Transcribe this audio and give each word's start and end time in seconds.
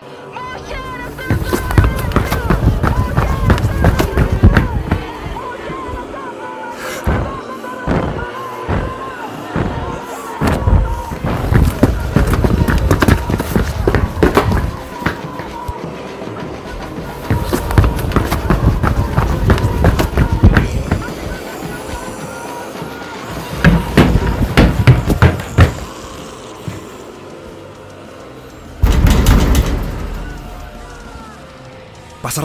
Pasa 0.00 0.85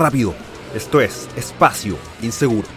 rápido. 0.01 0.33
Esto 0.73 0.99
es 0.99 1.29
Espacio 1.35 1.97
Inseguro. 2.21 2.67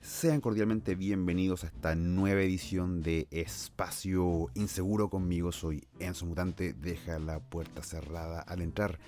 Sean 0.00 0.40
cordialmente 0.40 0.96
bienvenidos 0.96 1.62
a 1.62 1.68
esta 1.68 1.94
nueva 1.94 2.42
edición 2.42 3.02
de 3.02 3.28
Espacio 3.30 4.50
Inseguro 4.54 5.08
conmigo. 5.08 5.52
Soy 5.52 5.86
Enzo 6.00 6.26
Mutante. 6.26 6.72
Deja 6.72 7.18
la 7.20 7.38
puerta 7.38 7.82
cerrada 7.82 8.40
al 8.40 8.60
entrar. 8.60 8.98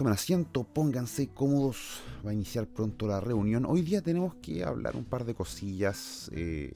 Tomen 0.00 0.14
asiento, 0.14 0.64
pónganse 0.64 1.28
cómodos. 1.28 2.00
Va 2.24 2.30
a 2.30 2.32
iniciar 2.32 2.66
pronto 2.66 3.06
la 3.06 3.20
reunión. 3.20 3.66
Hoy 3.66 3.82
día 3.82 4.00
tenemos 4.00 4.34
que 4.36 4.64
hablar 4.64 4.96
un 4.96 5.04
par 5.04 5.26
de 5.26 5.34
cosillas. 5.34 6.30
eh, 6.32 6.72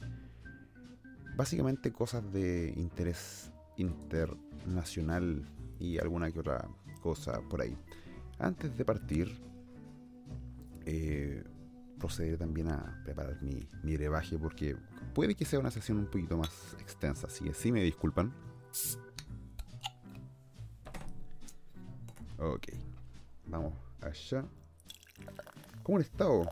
básicamente 1.34 1.90
cosas 1.90 2.30
de 2.34 2.74
interés 2.76 3.50
internacional 3.78 5.42
y 5.78 5.96
alguna 5.96 6.30
que 6.30 6.40
otra 6.40 6.68
cosa 7.00 7.40
por 7.48 7.62
ahí. 7.62 7.74
Antes 8.38 8.76
de 8.76 8.84
partir, 8.84 9.34
eh, 10.84 11.42
procederé 11.98 12.36
también 12.36 12.68
a 12.68 13.00
preparar 13.06 13.40
mi, 13.40 13.66
mi 13.82 13.96
brebaje 13.96 14.38
porque 14.38 14.76
puede 15.14 15.34
que 15.34 15.46
sea 15.46 15.60
una 15.60 15.70
sesión 15.70 15.96
un 15.96 16.10
poquito 16.10 16.36
más 16.36 16.76
extensa. 16.78 17.28
Así 17.28 17.42
que 17.42 17.54
sí 17.54 17.72
me 17.72 17.82
disculpan. 17.82 18.34
Ok. 22.36 22.93
Vamos 23.54 23.72
allá. 24.00 24.44
¿Cómo 25.84 25.98
han 25.98 26.02
estado? 26.02 26.42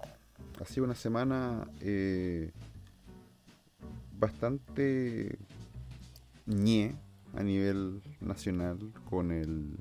Ha 0.60 0.64
sido 0.64 0.84
una 0.84 0.94
semana 0.94 1.66
eh, 1.80 2.52
bastante 4.20 5.36
ñe 6.46 6.94
a 7.36 7.42
nivel 7.42 8.00
nacional 8.20 8.92
con 9.10 9.32
el, 9.32 9.76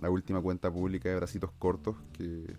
la 0.00 0.08
última 0.08 0.40
cuenta 0.40 0.70
pública 0.70 1.08
de 1.08 1.16
Bracitos 1.16 1.50
Cortos 1.58 1.96
que 2.12 2.54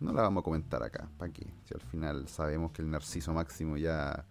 no 0.00 0.14
la 0.14 0.22
vamos 0.22 0.40
a 0.40 0.44
comentar 0.44 0.82
acá. 0.82 1.06
¿Para 1.18 1.30
qué? 1.30 1.46
Si 1.66 1.74
al 1.74 1.82
final 1.82 2.28
sabemos 2.28 2.72
que 2.72 2.80
el 2.80 2.90
narciso 2.90 3.34
máximo 3.34 3.76
ya 3.76 4.24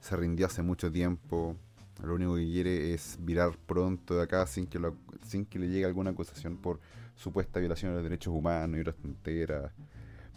se 0.00 0.16
rindió 0.16 0.46
hace 0.46 0.62
mucho 0.62 0.90
tiempo. 0.90 1.54
Lo 2.02 2.16
único 2.16 2.34
que 2.34 2.46
quiere 2.46 2.94
es 2.94 3.16
virar 3.20 3.56
pronto 3.58 4.16
de 4.16 4.24
acá 4.24 4.44
sin 4.48 4.66
que, 4.66 4.80
lo- 4.80 4.96
sin 5.24 5.46
que 5.46 5.60
le 5.60 5.68
llegue 5.68 5.84
alguna 5.84 6.10
acusación 6.10 6.56
por 6.56 6.80
supuesta 7.18 7.58
violación 7.60 7.90
de 7.90 7.96
los 7.96 8.04
derechos 8.04 8.32
humanos 8.32 8.78
y 8.78 8.80
otras 8.80 8.96
tonteras. 8.96 9.72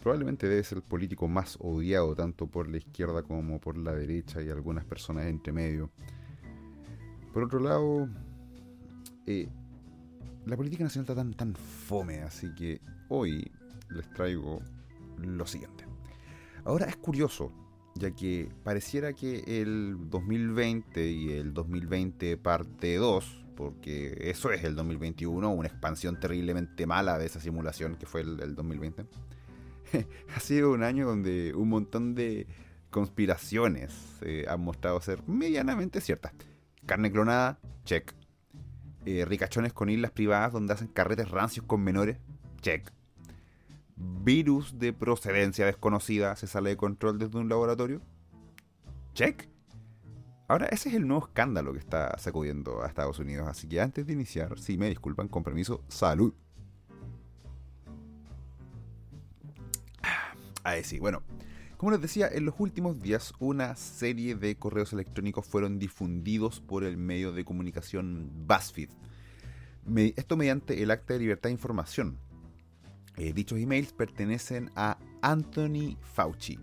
Probablemente 0.02 0.48
debe 0.48 0.64
ser 0.64 0.78
el 0.78 0.84
político 0.84 1.28
más 1.28 1.56
odiado 1.60 2.14
tanto 2.16 2.48
por 2.48 2.68
la 2.68 2.78
izquierda 2.78 3.22
como 3.22 3.60
por 3.60 3.76
la 3.76 3.94
derecha 3.94 4.42
y 4.42 4.50
algunas 4.50 4.84
personas 4.84 5.26
entre 5.26 5.52
medio. 5.52 5.90
Por 7.32 7.44
otro 7.44 7.60
lado, 7.60 8.08
eh, 9.26 9.48
la 10.44 10.56
política 10.56 10.82
nacional 10.82 11.04
está 11.04 11.14
tan, 11.14 11.34
tan 11.34 11.54
fome, 11.54 12.22
así 12.22 12.52
que 12.56 12.80
hoy 13.08 13.50
les 13.90 14.10
traigo 14.10 14.60
lo 15.18 15.46
siguiente. 15.46 15.84
Ahora 16.64 16.86
es 16.86 16.96
curioso, 16.96 17.52
ya 17.94 18.10
que 18.10 18.48
pareciera 18.64 19.12
que 19.12 19.44
el 19.46 20.10
2020 20.10 21.10
y 21.10 21.30
el 21.30 21.54
2020 21.54 22.36
parte 22.38 22.96
2, 22.96 23.41
porque 23.62 24.16
eso 24.18 24.50
es 24.50 24.64
el 24.64 24.74
2021, 24.74 25.48
una 25.48 25.68
expansión 25.68 26.18
terriblemente 26.18 26.84
mala 26.84 27.16
de 27.16 27.26
esa 27.26 27.38
simulación 27.38 27.94
que 27.94 28.06
fue 28.06 28.22
el, 28.22 28.40
el 28.40 28.56
2020, 28.56 29.06
ha 30.34 30.40
sido 30.40 30.72
un 30.72 30.82
año 30.82 31.06
donde 31.06 31.54
un 31.54 31.68
montón 31.68 32.16
de 32.16 32.48
conspiraciones 32.90 34.18
eh, 34.22 34.46
han 34.48 34.60
mostrado 34.60 35.00
ser 35.00 35.22
medianamente 35.28 36.00
ciertas. 36.00 36.32
Carne 36.86 37.12
clonada, 37.12 37.60
check. 37.84 38.12
Eh, 39.04 39.24
ricachones 39.24 39.72
con 39.72 39.88
islas 39.88 40.10
privadas 40.10 40.52
donde 40.52 40.74
hacen 40.74 40.88
carretes 40.88 41.30
rancios 41.30 41.64
con 41.66 41.82
menores, 41.82 42.18
check. 42.60 42.92
Virus 43.96 44.78
de 44.78 44.92
procedencia 44.92 45.66
desconocida 45.66 46.34
se 46.34 46.48
sale 46.48 46.70
de 46.70 46.76
control 46.76 47.18
desde 47.18 47.38
un 47.38 47.48
laboratorio, 47.48 48.00
check. 49.14 49.48
Ahora, 50.52 50.66
ese 50.66 50.90
es 50.90 50.96
el 50.96 51.08
nuevo 51.08 51.24
escándalo 51.24 51.72
que 51.72 51.78
está 51.78 52.14
sacudiendo 52.18 52.82
a 52.82 52.86
Estados 52.86 53.18
Unidos. 53.18 53.48
Así 53.48 53.66
que 53.66 53.80
antes 53.80 54.06
de 54.06 54.12
iniciar, 54.12 54.58
si 54.58 54.76
me 54.76 54.90
disculpan, 54.90 55.26
con 55.26 55.42
permiso, 55.42 55.82
salud. 55.88 56.34
Ahí 60.62 60.84
sí, 60.84 60.98
bueno. 60.98 61.22
Como 61.78 61.92
les 61.92 62.02
decía, 62.02 62.28
en 62.30 62.44
los 62.44 62.56
últimos 62.58 63.00
días 63.00 63.32
una 63.38 63.76
serie 63.76 64.34
de 64.34 64.54
correos 64.56 64.92
electrónicos 64.92 65.46
fueron 65.46 65.78
difundidos 65.78 66.60
por 66.60 66.84
el 66.84 66.98
medio 66.98 67.32
de 67.32 67.46
comunicación 67.46 68.30
BuzzFeed. 68.46 68.90
Esto 70.16 70.36
mediante 70.36 70.82
el 70.82 70.90
Acta 70.90 71.14
de 71.14 71.20
Libertad 71.20 71.48
de 71.48 71.54
Información. 71.54 72.18
Eh, 73.16 73.32
dichos 73.32 73.58
emails 73.58 73.94
pertenecen 73.94 74.70
a 74.76 74.98
Anthony 75.22 75.96
Fauci, 76.12 76.58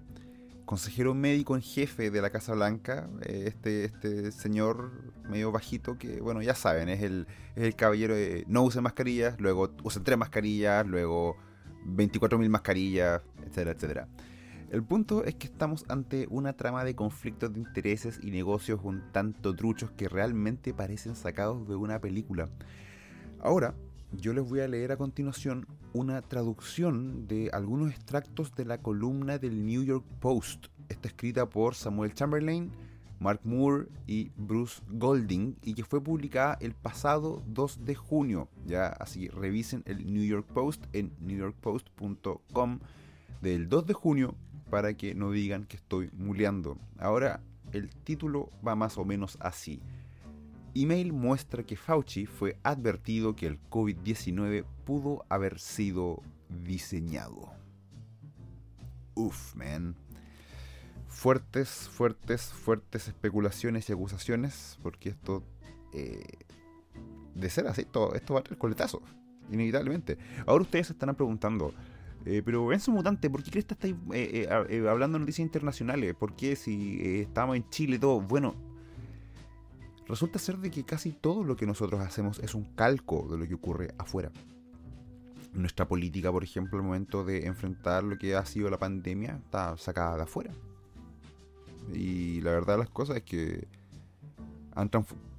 consejero 0.69 1.16
médico 1.16 1.56
en 1.56 1.63
jefe 1.63 2.12
de 2.12 2.22
la 2.22 2.30
Casa 2.30 2.53
Blanca, 2.53 3.09
eh, 3.24 3.46
este, 3.47 3.85
este 3.85 4.31
señor 4.31 4.91
medio 5.28 5.52
bajito 5.52 5.97
que, 5.97 6.22
bueno, 6.22 6.44
ya 6.44 6.53
saben, 6.53 6.90
es 6.90 7.02
el, 7.02 7.25
es 7.56 7.63
el 7.63 7.75
caballero 7.75 8.13
de 8.13 8.44
no 8.47 8.62
usen 8.62 8.84
mascarillas, 8.84 9.41
luego 9.41 9.72
usen 9.81 10.03
tres 10.03 10.19
mascarillas, 10.19 10.85
luego 10.85 11.38
24.000 11.88 12.50
mascarillas, 12.50 13.24
etcétera, 13.47 13.72
etcétera. 13.72 14.07
El 14.69 14.84
punto 14.84 15.24
es 15.24 15.34
que 15.34 15.47
estamos 15.47 15.85
ante 15.88 16.28
una 16.30 16.53
trama 16.53 16.84
de 16.84 16.94
conflictos 16.94 17.51
de 17.51 17.62
intereses 17.62 18.19
y 18.22 18.30
negocios 18.30 18.80
un 18.84 19.12
tanto 19.12 19.56
truchos 19.56 19.90
que 19.90 20.07
realmente 20.07 20.72
parecen 20.75 21.16
sacados 21.16 21.68
de 21.68 21.78
una 21.78 22.00
película. 22.00 22.47
Ahora, 23.40 23.74
yo 24.12 24.34
les 24.34 24.47
voy 24.47 24.59
a 24.59 24.68
leer 24.68 24.91
a 24.91 24.97
continuación 24.97 25.66
una 25.94 26.22
traducción 26.22 27.27
de 27.27 27.50
algunos 27.51 27.91
extractos 27.91 28.53
de 28.55 28.66
la 28.66 28.79
columna 28.79 29.38
del 29.38 29.66
New 29.66 29.83
York 29.83 30.05
Post. 30.19 30.67
Está 30.88 31.07
escrita 31.07 31.50
por 31.50 31.75
Samuel 31.75 32.13
Chamberlain, 32.13 32.72
Mark 33.19 33.41
Moore 33.44 33.88
y 34.07 34.31
Bruce 34.38 34.81
Golding 34.89 35.57
y 35.63 35.73
que 35.73 35.83
fue 35.83 36.01
publicada 36.01 36.57
el 36.61 36.73
pasado 36.73 37.44
2 37.47 37.85
de 37.85 37.95
junio. 37.95 38.50
Ya 38.66 38.88
así 38.88 39.27
revisen 39.27 39.83
el 39.85 40.11
New 40.11 40.23
York 40.23 40.47
Post 40.53 40.85
en 40.94 41.11
newyorkpost.com 41.19 42.79
del 43.41 43.69
2 43.69 43.85
de 43.85 43.94
junio 43.94 44.35
para 44.69 44.94
que 44.94 45.16
no 45.16 45.31
digan 45.31 45.66
que 45.66 45.77
estoy 45.77 46.09
muleando. 46.13 46.77
Ahora 46.97 47.41
el 47.71 47.89
título 47.89 48.51
va 48.66 48.75
más 48.75 48.97
o 48.97 49.06
menos 49.06 49.38
así. 49.41 49.81
Email 50.75 51.13
muestra 51.13 51.63
que 51.63 51.75
Fauci 51.75 52.25
fue 52.25 52.57
advertido 52.63 53.35
que 53.35 53.47
el 53.47 53.59
COVID-19 53.69 54.66
pudo 54.85 55.25
haber 55.30 55.59
sido 55.59 56.22
diseñado. 56.50 57.52
Uf, 59.16 59.56
man. 59.56 59.95
Fuertes, 61.07 61.69
fuertes, 61.69 62.54
fuertes 62.54 63.07
especulaciones 63.07 63.89
y 63.89 63.94
acusaciones, 63.94 64.80
porque 64.83 65.10
esto, 65.10 65.44
eh, 65.94 66.24
de 67.36 67.50
ser 67.50 67.68
así, 67.68 67.81
esto, 67.81 68.13
esto 68.13 68.36
va 68.36 68.42
a 68.42 68.44
tener 68.44 68.60
coletazos, 68.60 69.01
inevitablemente. 69.51 70.18
Ahora 70.45 70.62
ustedes 70.62 70.88
se 70.88 70.94
estarán 70.94 71.16
preguntando, 71.16 71.74
eh, 72.25 72.42
pero 72.44 72.71
Enzo 72.74 72.92
Mutante, 72.92 73.30
¿por 73.30 73.44
qué 73.44 73.51
crees 73.51 73.66
que 73.66 73.74
estáis 73.74 73.95
eh, 74.13 74.48
eh, 74.69 74.88
hablando 74.89 75.18
de 75.18 75.21
noticias 75.21 75.45
internacionales? 75.45 76.13
¿Por 76.16 76.36
qué 76.36 76.56
si 76.56 77.21
estamos 77.21 77.56
en 77.56 77.69
Chile 77.69 77.95
y 77.95 78.00
todo? 78.00 78.21
Bueno, 78.21 78.56
resulta 80.09 80.39
ser 80.39 80.57
de 80.57 80.71
que 80.71 80.83
casi 80.83 81.11
todo 81.11 81.44
lo 81.44 81.56
que 81.56 81.67
nosotros 81.67 82.01
hacemos 82.01 82.39
es 82.39 82.56
un 82.56 82.65
calco 82.75 83.27
de 83.29 83.38
lo 83.38 83.47
que 83.47 83.53
ocurre 83.53 83.94
afuera. 84.00 84.31
Nuestra 85.53 85.88
política, 85.88 86.31
por 86.31 86.44
ejemplo, 86.44 86.79
al 86.79 86.83
momento 86.83 87.23
de 87.23 87.45
enfrentar 87.45 88.03
lo 88.03 88.17
que 88.17 88.35
ha 88.35 88.45
sido 88.45 88.69
la 88.69 88.79
pandemia, 88.79 89.39
está 89.44 89.77
sacada 89.77 90.17
de 90.17 90.23
afuera. 90.23 90.51
Y 91.94 92.41
la 92.41 92.51
verdad 92.51 92.73
de 92.73 92.79
las 92.79 92.89
cosas 92.89 93.17
es 93.17 93.23
que 93.23 93.67
han 94.73 94.89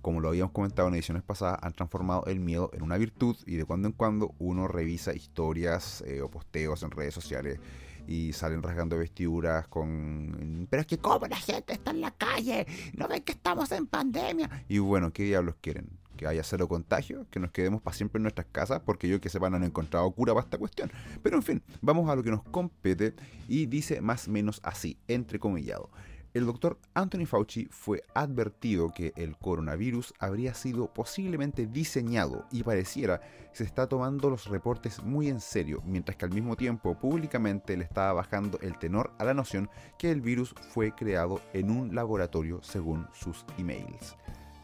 como 0.02 0.20
lo 0.20 0.28
habíamos 0.28 0.52
comentado 0.52 0.88
en 0.88 0.94
ediciones 0.94 1.22
pasadas, 1.22 1.58
han 1.62 1.72
transformado 1.72 2.24
el 2.26 2.40
miedo 2.40 2.70
en 2.72 2.82
una 2.82 2.96
virtud 2.96 3.36
y 3.46 3.56
de 3.56 3.64
cuando 3.64 3.88
en 3.88 3.92
cuando 3.92 4.34
uno 4.38 4.66
revisa 4.66 5.14
historias 5.14 6.02
eh, 6.06 6.22
o 6.22 6.30
posteos 6.30 6.82
en 6.82 6.90
redes 6.90 7.12
sociales 7.12 7.58
y 8.06 8.32
salen 8.32 8.62
rasgando 8.62 8.98
vestiduras 8.98 9.66
con... 9.68 10.66
Pero 10.70 10.80
es 10.82 10.86
que 10.86 10.98
cómo 10.98 11.26
la 11.26 11.36
gente 11.36 11.72
está 11.72 11.90
en 11.90 12.00
la 12.00 12.10
calle, 12.10 12.66
no 12.94 13.08
ven 13.08 13.22
que 13.22 13.32
estamos 13.32 13.70
en 13.72 13.86
pandemia. 13.86 14.64
Y 14.68 14.78
bueno, 14.78 15.12
¿qué 15.12 15.24
diablos 15.24 15.56
quieren? 15.60 15.88
Que 16.16 16.26
haya 16.26 16.42
cero 16.42 16.68
contagio, 16.68 17.26
que 17.30 17.40
nos 17.40 17.50
quedemos 17.50 17.80
para 17.80 17.96
siempre 17.96 18.18
en 18.18 18.24
nuestras 18.24 18.46
casas, 18.52 18.82
porque 18.84 19.08
yo 19.08 19.20
que 19.20 19.28
sepa 19.28 19.48
no 19.48 19.56
han 19.56 19.64
encontrado 19.64 20.10
cura 20.10 20.34
para 20.34 20.44
esta 20.44 20.58
cuestión. 20.58 20.90
Pero 21.22 21.36
en 21.36 21.42
fin, 21.42 21.62
vamos 21.80 22.10
a 22.10 22.16
lo 22.16 22.22
que 22.22 22.30
nos 22.30 22.42
compete 22.42 23.14
y 23.48 23.66
dice 23.66 24.00
más 24.00 24.28
o 24.28 24.30
menos 24.30 24.60
así, 24.62 24.98
entrecomillado. 25.08 25.90
El 26.32 26.46
doctor 26.46 26.78
Anthony 26.94 27.26
Fauci 27.26 27.66
fue 27.72 28.04
advertido 28.14 28.92
que 28.94 29.12
el 29.16 29.36
coronavirus 29.36 30.14
habría 30.20 30.54
sido 30.54 30.86
posiblemente 30.94 31.66
diseñado 31.66 32.46
y 32.52 32.62
pareciera 32.62 33.20
se 33.52 33.64
está 33.64 33.88
tomando 33.88 34.30
los 34.30 34.46
reportes 34.46 35.02
muy 35.02 35.28
en 35.28 35.40
serio, 35.40 35.82
mientras 35.84 36.16
que 36.16 36.26
al 36.26 36.32
mismo 36.32 36.54
tiempo 36.54 36.96
públicamente 36.96 37.76
le 37.76 37.82
estaba 37.82 38.12
bajando 38.12 38.60
el 38.62 38.78
tenor 38.78 39.12
a 39.18 39.24
la 39.24 39.34
noción 39.34 39.68
que 39.98 40.12
el 40.12 40.20
virus 40.20 40.54
fue 40.70 40.94
creado 40.94 41.40
en 41.52 41.68
un 41.68 41.96
laboratorio 41.96 42.62
según 42.62 43.08
sus 43.12 43.44
emails. 43.58 44.16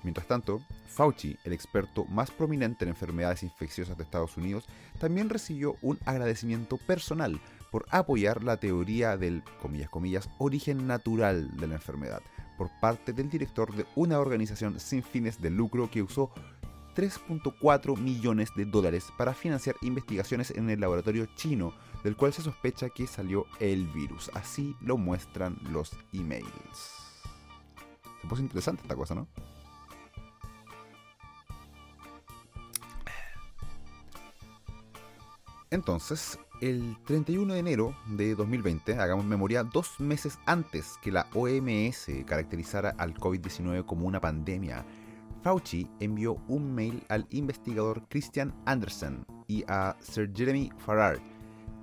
Mientras 0.06 0.28
tanto, 0.28 0.60
Fauci, 0.86 1.36
el 1.42 1.52
experto 1.52 2.04
más 2.04 2.30
prominente 2.30 2.84
en 2.84 2.90
enfermedades 2.90 3.42
infecciosas 3.42 3.96
de 3.96 4.04
Estados 4.04 4.36
Unidos, 4.36 4.64
también 5.00 5.28
recibió 5.28 5.74
un 5.82 5.98
agradecimiento 6.04 6.76
personal 6.76 7.40
por 7.72 7.86
apoyar 7.90 8.44
la 8.44 8.56
teoría 8.58 9.16
del, 9.16 9.42
comillas, 9.60 9.90
comillas, 9.90 10.28
origen 10.38 10.86
natural 10.86 11.56
de 11.56 11.66
la 11.66 11.74
enfermedad, 11.74 12.22
por 12.56 12.70
parte 12.80 13.12
del 13.12 13.28
director 13.28 13.74
de 13.74 13.84
una 13.96 14.20
organización 14.20 14.78
sin 14.78 15.02
fines 15.02 15.42
de 15.42 15.50
lucro 15.50 15.90
que 15.90 16.02
usó 16.02 16.30
3.4 16.94 17.98
millones 17.98 18.50
de 18.54 18.64
dólares 18.64 19.08
para 19.18 19.34
financiar 19.34 19.74
investigaciones 19.82 20.52
en 20.52 20.70
el 20.70 20.78
laboratorio 20.78 21.26
chino, 21.34 21.74
del 22.04 22.14
cual 22.14 22.32
se 22.32 22.42
sospecha 22.42 22.90
que 22.90 23.08
salió 23.08 23.46
el 23.58 23.88
virus. 23.88 24.30
Así 24.34 24.76
lo 24.80 24.98
muestran 24.98 25.58
los 25.72 25.90
emails. 26.12 26.92
Se 28.22 28.28
puso 28.28 28.40
interesante 28.40 28.82
esta 28.82 28.94
cosa, 28.94 29.16
¿no? 29.16 29.26
Entonces, 35.70 36.38
el 36.60 36.96
31 37.06 37.54
de 37.54 37.58
enero 37.58 37.96
de 38.06 38.34
2020, 38.34 38.94
hagamos 38.94 39.24
memoria, 39.24 39.64
dos 39.64 39.98
meses 39.98 40.38
antes 40.46 40.94
que 41.02 41.10
la 41.10 41.28
OMS 41.34 42.06
caracterizara 42.24 42.94
al 42.98 43.14
COVID-19 43.14 43.84
como 43.84 44.06
una 44.06 44.20
pandemia, 44.20 44.86
Fauci 45.42 45.88
envió 46.00 46.36
un 46.48 46.74
mail 46.74 47.04
al 47.08 47.26
investigador 47.30 48.06
Christian 48.08 48.54
Andersen 48.64 49.26
y 49.48 49.64
a 49.68 49.96
Sir 50.00 50.32
Jeremy 50.34 50.70
Farrar, 50.78 51.18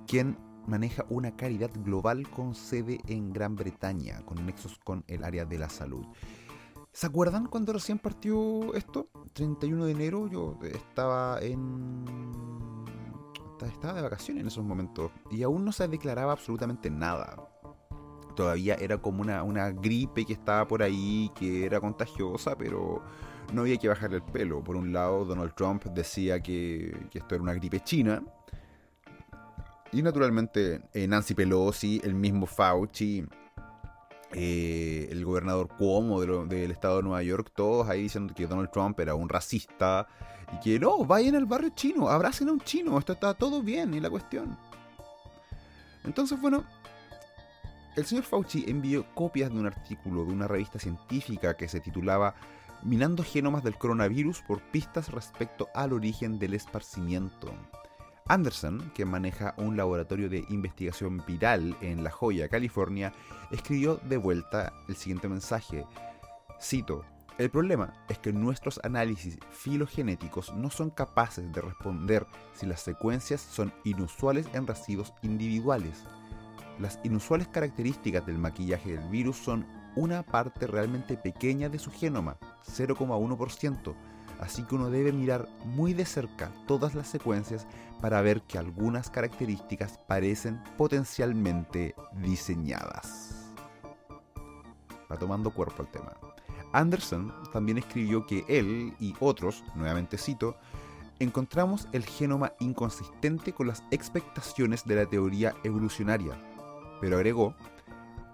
quien 0.06 0.38
maneja 0.66 1.04
una 1.08 1.36
caridad 1.36 1.70
global 1.84 2.28
con 2.30 2.54
sede 2.54 3.00
en 3.06 3.32
Gran 3.32 3.56
Bretaña, 3.56 4.24
con 4.24 4.44
nexos 4.46 4.78
con 4.82 5.04
el 5.08 5.24
área 5.24 5.44
de 5.44 5.58
la 5.58 5.68
salud. 5.68 6.06
¿Se 6.92 7.06
acuerdan 7.06 7.46
cuando 7.46 7.72
recién 7.72 7.98
partió 7.98 8.72
esto? 8.74 9.08
31 9.32 9.86
de 9.86 9.92
enero 9.92 10.28
yo 10.28 10.58
estaba 10.62 11.40
en 11.40 12.04
estaba 13.68 13.94
de 13.94 14.02
vacaciones 14.02 14.42
en 14.42 14.48
esos 14.48 14.64
momentos 14.64 15.10
y 15.30 15.42
aún 15.42 15.64
no 15.64 15.72
se 15.72 15.88
declaraba 15.88 16.32
absolutamente 16.32 16.90
nada. 16.90 17.36
Todavía 18.34 18.74
era 18.74 18.98
como 18.98 19.22
una, 19.22 19.42
una 19.42 19.70
gripe 19.70 20.24
que 20.24 20.32
estaba 20.32 20.66
por 20.66 20.82
ahí, 20.82 21.30
que 21.36 21.64
era 21.64 21.80
contagiosa, 21.80 22.56
pero 22.56 23.02
no 23.52 23.62
había 23.62 23.76
que 23.76 23.88
bajarle 23.88 24.16
el 24.16 24.22
pelo. 24.22 24.62
Por 24.62 24.76
un 24.76 24.92
lado, 24.92 25.24
Donald 25.24 25.54
Trump 25.54 25.84
decía 25.84 26.40
que, 26.40 27.08
esto 27.12 27.34
era 27.34 27.42
una 27.42 27.54
gripe 27.54 27.80
china. 27.80 28.22
Y 29.92 30.02
naturalmente 30.02 30.82
eh, 30.92 31.06
Nancy 31.06 31.34
Pelosi, 31.34 32.00
el 32.02 32.14
mismo 32.14 32.46
Fauci, 32.46 33.24
eh, 34.32 35.06
el 35.10 35.24
gobernador 35.24 35.68
Cuomo 35.68 36.20
del 36.20 36.72
estado 36.72 36.96
de 36.96 37.02
Nueva 37.04 37.22
York, 37.22 37.52
todos 37.54 37.88
ahí 37.88 38.02
diciendo 38.02 38.34
que 38.34 38.48
Donald 38.48 38.70
Trump 38.72 38.98
era 38.98 39.14
un 39.14 39.28
racista, 39.28 40.08
y 40.52 40.60
que 40.60 40.78
no, 40.78 41.04
vayan 41.04 41.36
al 41.36 41.46
barrio 41.46 41.70
chino, 41.70 42.08
abracen 42.08 42.48
a 42.48 42.52
un 42.52 42.60
chino, 42.60 42.98
esto 42.98 43.12
está 43.14 43.34
todo 43.34 43.62
bien 43.62 43.94
y 43.94 44.00
la 44.00 44.10
cuestión. 44.10 44.56
Entonces, 46.04 46.40
bueno, 46.40 46.64
el 47.96 48.04
señor 48.04 48.24
Fauci 48.24 48.64
envió 48.66 49.06
copias 49.14 49.52
de 49.52 49.58
un 49.58 49.66
artículo 49.66 50.24
de 50.24 50.32
una 50.32 50.48
revista 50.48 50.78
científica 50.78 51.56
que 51.56 51.68
se 51.68 51.80
titulaba 51.80 52.34
Minando 52.82 53.22
genomas 53.22 53.64
del 53.64 53.76
coronavirus 53.76 54.42
por 54.42 54.60
pistas 54.60 55.10
respecto 55.10 55.68
al 55.74 55.92
origen 55.92 56.38
del 56.38 56.54
esparcimiento. 56.54 57.54
Anderson, 58.26 58.90
que 58.94 59.04
maneja 59.04 59.54
un 59.58 59.76
laboratorio 59.76 60.28
de 60.28 60.44
investigación 60.48 61.22
viral 61.26 61.76
en 61.80 62.02
La 62.02 62.10
Joya, 62.10 62.48
California, 62.48 63.12
escribió 63.50 63.96
de 63.96 64.16
vuelta 64.16 64.72
el 64.88 64.96
siguiente 64.96 65.28
mensaje. 65.28 65.86
Cito, 66.60 67.04
el 67.36 67.50
problema 67.50 67.92
es 68.08 68.18
que 68.18 68.32
nuestros 68.32 68.78
análisis 68.84 69.38
filogenéticos 69.50 70.54
no 70.54 70.70
son 70.70 70.90
capaces 70.90 71.52
de 71.52 71.60
responder 71.60 72.26
si 72.54 72.64
las 72.64 72.80
secuencias 72.80 73.40
son 73.40 73.72
inusuales 73.82 74.46
en 74.52 74.68
residuos 74.68 75.12
individuales. 75.22 76.04
Las 76.78 77.00
inusuales 77.02 77.48
características 77.48 78.24
del 78.24 78.38
maquillaje 78.38 78.96
del 78.96 79.08
virus 79.08 79.36
son 79.36 79.66
una 79.96 80.22
parte 80.22 80.68
realmente 80.68 81.16
pequeña 81.16 81.68
de 81.68 81.80
su 81.80 81.90
genoma, 81.90 82.36
0,1%, 82.68 83.94
así 84.40 84.62
que 84.62 84.74
uno 84.76 84.90
debe 84.90 85.12
mirar 85.12 85.48
muy 85.64 85.92
de 85.92 86.04
cerca 86.04 86.52
todas 86.68 86.94
las 86.94 87.08
secuencias 87.08 87.66
para 88.00 88.22
ver 88.22 88.42
que 88.42 88.58
algunas 88.58 89.10
características 89.10 89.98
parecen 90.06 90.62
potencialmente 90.76 91.96
diseñadas. 92.12 93.52
Va 95.10 95.16
tomando 95.16 95.50
cuerpo 95.50 95.82
el 95.82 95.88
tema. 95.88 96.12
Anderson 96.74 97.32
también 97.52 97.78
escribió 97.78 98.26
que 98.26 98.44
él 98.48 98.94
y 99.00 99.14
otros, 99.20 99.64
nuevamente 99.74 100.18
cito, 100.18 100.56
encontramos 101.18 101.88
el 101.92 102.04
genoma 102.04 102.52
inconsistente 102.58 103.52
con 103.52 103.68
las 103.68 103.84
expectaciones 103.90 104.84
de 104.84 104.96
la 104.96 105.06
teoría 105.06 105.54
evolucionaria, 105.62 106.36
pero 107.00 107.16
agregó, 107.16 107.54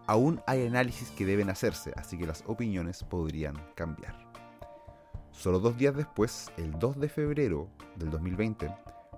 aún 0.06 0.40
hay 0.46 0.66
análisis 0.66 1.10
que 1.10 1.26
deben 1.26 1.50
hacerse, 1.50 1.92
así 1.96 2.18
que 2.18 2.26
las 2.26 2.42
opiniones 2.46 3.04
podrían 3.04 3.54
cambiar. 3.74 4.14
Solo 5.30 5.60
dos 5.60 5.76
días 5.76 5.94
después, 5.94 6.50
el 6.56 6.72
2 6.78 6.98
de 6.98 7.08
febrero 7.08 7.68
del 7.96 8.10
2020, 8.10 8.74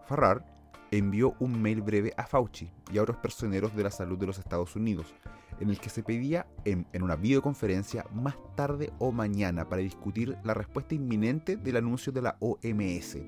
Farrar 0.07 0.45
envió 0.91 1.35
un 1.39 1.61
mail 1.61 1.81
breve 1.81 2.13
a 2.17 2.27
Fauci 2.27 2.71
y 2.93 2.99
a 2.99 3.03
otros 3.03 3.17
personeros 3.17 3.75
de 3.75 3.85
la 3.85 3.91
salud 3.91 4.19
de 4.19 4.27
los 4.27 4.39
Estados 4.39 4.77
Unidos, 4.77 5.15
en 5.63 5.71
el 5.71 5.79
que 5.79 5.91
se 5.91 6.03
pedía 6.03 6.47
en, 6.65 6.87
una 7.01 7.15
videoconferencia 7.15 8.05
más 8.13 8.35
tarde 8.57 8.93
o 8.99 9.13
mañana 9.13 9.69
para 9.69 9.81
discutir 9.81 10.37
la 10.43 10.55
respuesta 10.55 10.95
inminente 10.97 11.57
del 11.57 11.77
anuncio 11.77 12.13
de 12.13 12.23
la 12.23 12.37
OMS. 12.41 13.19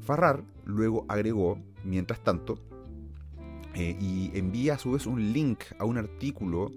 Farrar 0.00 0.42
luego 0.64 1.06
agregó, 1.08 1.58
mientras 1.84 2.22
tanto, 2.24 2.58
eh, 3.74 3.96
y 4.00 4.36
envía 4.36 4.74
a 4.74 4.78
su 4.78 4.92
vez 4.92 5.06
un 5.06 5.32
link 5.32 5.60
a 5.78 5.84
un 5.84 5.98
artículo 5.98 6.72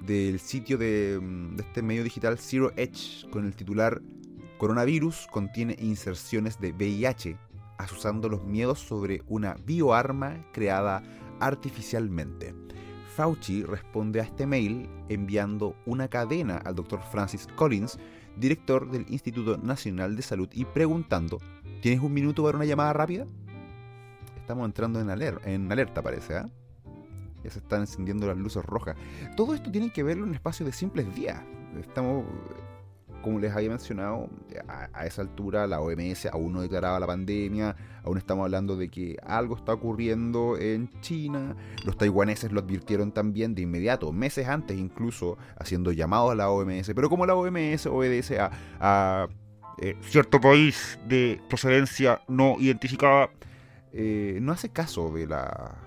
del 0.00 0.40
sitio 0.40 0.78
de, 0.78 1.20
mm, 1.20 1.56
de 1.56 1.62
este 1.62 1.82
medio 1.82 2.02
digital 2.02 2.38
Zero 2.38 2.72
Edge 2.76 3.28
con 3.30 3.44
el 3.44 3.54
titular 3.54 4.00
Coronavirus 4.56 5.26
contiene 5.30 5.76
inserciones 5.78 6.58
de 6.58 6.72
VIH, 6.72 7.36
asusando 7.78 8.28
los 8.28 8.44
miedos 8.44 8.78
sobre 8.78 9.22
una 9.26 9.56
bioarma 9.66 10.46
creada 10.52 11.02
artificialmente. 11.40 12.61
Fauci 13.16 13.62
responde 13.62 14.20
a 14.20 14.24
este 14.24 14.46
mail 14.46 14.88
enviando 15.08 15.76
una 15.86 16.08
cadena 16.08 16.56
al 16.56 16.74
Dr. 16.74 17.00
Francis 17.02 17.46
Collins, 17.56 17.98
director 18.36 18.90
del 18.90 19.04
Instituto 19.10 19.58
Nacional 19.58 20.16
de 20.16 20.22
Salud, 20.22 20.48
y 20.52 20.64
preguntando, 20.64 21.38
¿tienes 21.82 22.00
un 22.00 22.14
minuto 22.14 22.42
para 22.42 22.56
una 22.56 22.64
llamada 22.64 22.92
rápida? 22.92 23.26
Estamos 24.36 24.66
entrando 24.66 25.00
en, 25.00 25.10
en 25.44 25.70
alerta, 25.70 26.02
parece, 26.02 26.38
¿eh? 26.38 26.44
Ya 27.44 27.50
se 27.50 27.58
están 27.58 27.80
encendiendo 27.80 28.26
las 28.26 28.36
luces 28.36 28.64
rojas. 28.64 28.96
Todo 29.36 29.54
esto 29.54 29.70
tiene 29.70 29.92
que 29.92 30.02
verlo 30.02 30.24
en 30.24 30.30
un 30.30 30.34
espacio 30.34 30.64
de 30.64 30.72
simples 30.72 31.12
días. 31.14 31.42
Estamos 31.80 32.24
como 33.22 33.38
les 33.38 33.54
había 33.54 33.70
mencionado, 33.70 34.28
a, 34.68 35.06
esa 35.06 35.22
altura 35.22 35.66
la 35.66 35.80
OMS 35.80 36.26
aún 36.26 36.52
no 36.52 36.60
declaraba 36.60 37.00
la 37.00 37.06
pandemia, 37.06 37.76
aún 38.04 38.18
estamos 38.18 38.44
hablando 38.44 38.76
de 38.76 38.88
que 38.88 39.16
algo 39.24 39.56
está 39.56 39.72
ocurriendo 39.72 40.58
en 40.58 40.90
China, 41.00 41.56
los 41.84 41.96
taiwaneses 41.96 42.52
lo 42.52 42.60
advirtieron 42.60 43.12
también 43.12 43.54
de 43.54 43.62
inmediato, 43.62 44.12
meses 44.12 44.48
antes 44.48 44.76
incluso, 44.78 45.38
haciendo 45.58 45.92
llamados 45.92 46.32
a 46.32 46.34
la 46.34 46.50
OMS, 46.50 46.92
pero 46.94 47.08
como 47.08 47.24
la 47.24 47.34
OMS 47.34 47.86
obedece 47.86 48.38
a, 48.40 49.28
eh, 49.78 49.96
cierto 50.02 50.40
país 50.40 50.98
de 51.08 51.40
procedencia 51.48 52.20
no 52.28 52.56
identificada, 52.58 53.30
eh, 53.92 54.38
no 54.42 54.52
hace 54.52 54.68
caso 54.68 55.10
de 55.12 55.26
la 55.26 55.78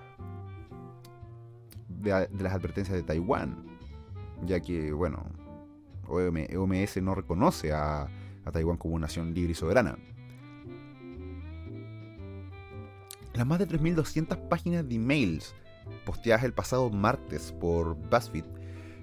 de 2.06 2.44
las 2.44 2.54
advertencias 2.54 2.96
de 2.96 3.04
Taiwán, 3.04 3.65
ya 4.46 4.60
que, 4.60 4.92
bueno, 4.92 5.25
OMS 6.07 7.01
no 7.01 7.15
reconoce 7.15 7.74
a, 7.74 8.07
Taiwán 8.51 8.77
como 8.77 8.95
una 8.95 9.07
nación 9.07 9.33
libre 9.33 9.53
y 9.53 9.55
soberana. 9.55 9.97
Las 13.33 13.45
más 13.45 13.59
de 13.59 13.67
3.200 13.67 14.47
páginas 14.47 14.88
de 14.88 14.95
emails 14.95 15.55
posteadas 16.05 16.43
el 16.43 16.53
pasado 16.53 16.89
martes 16.89 17.51
por 17.59 17.95
BuzzFeed 17.95 18.45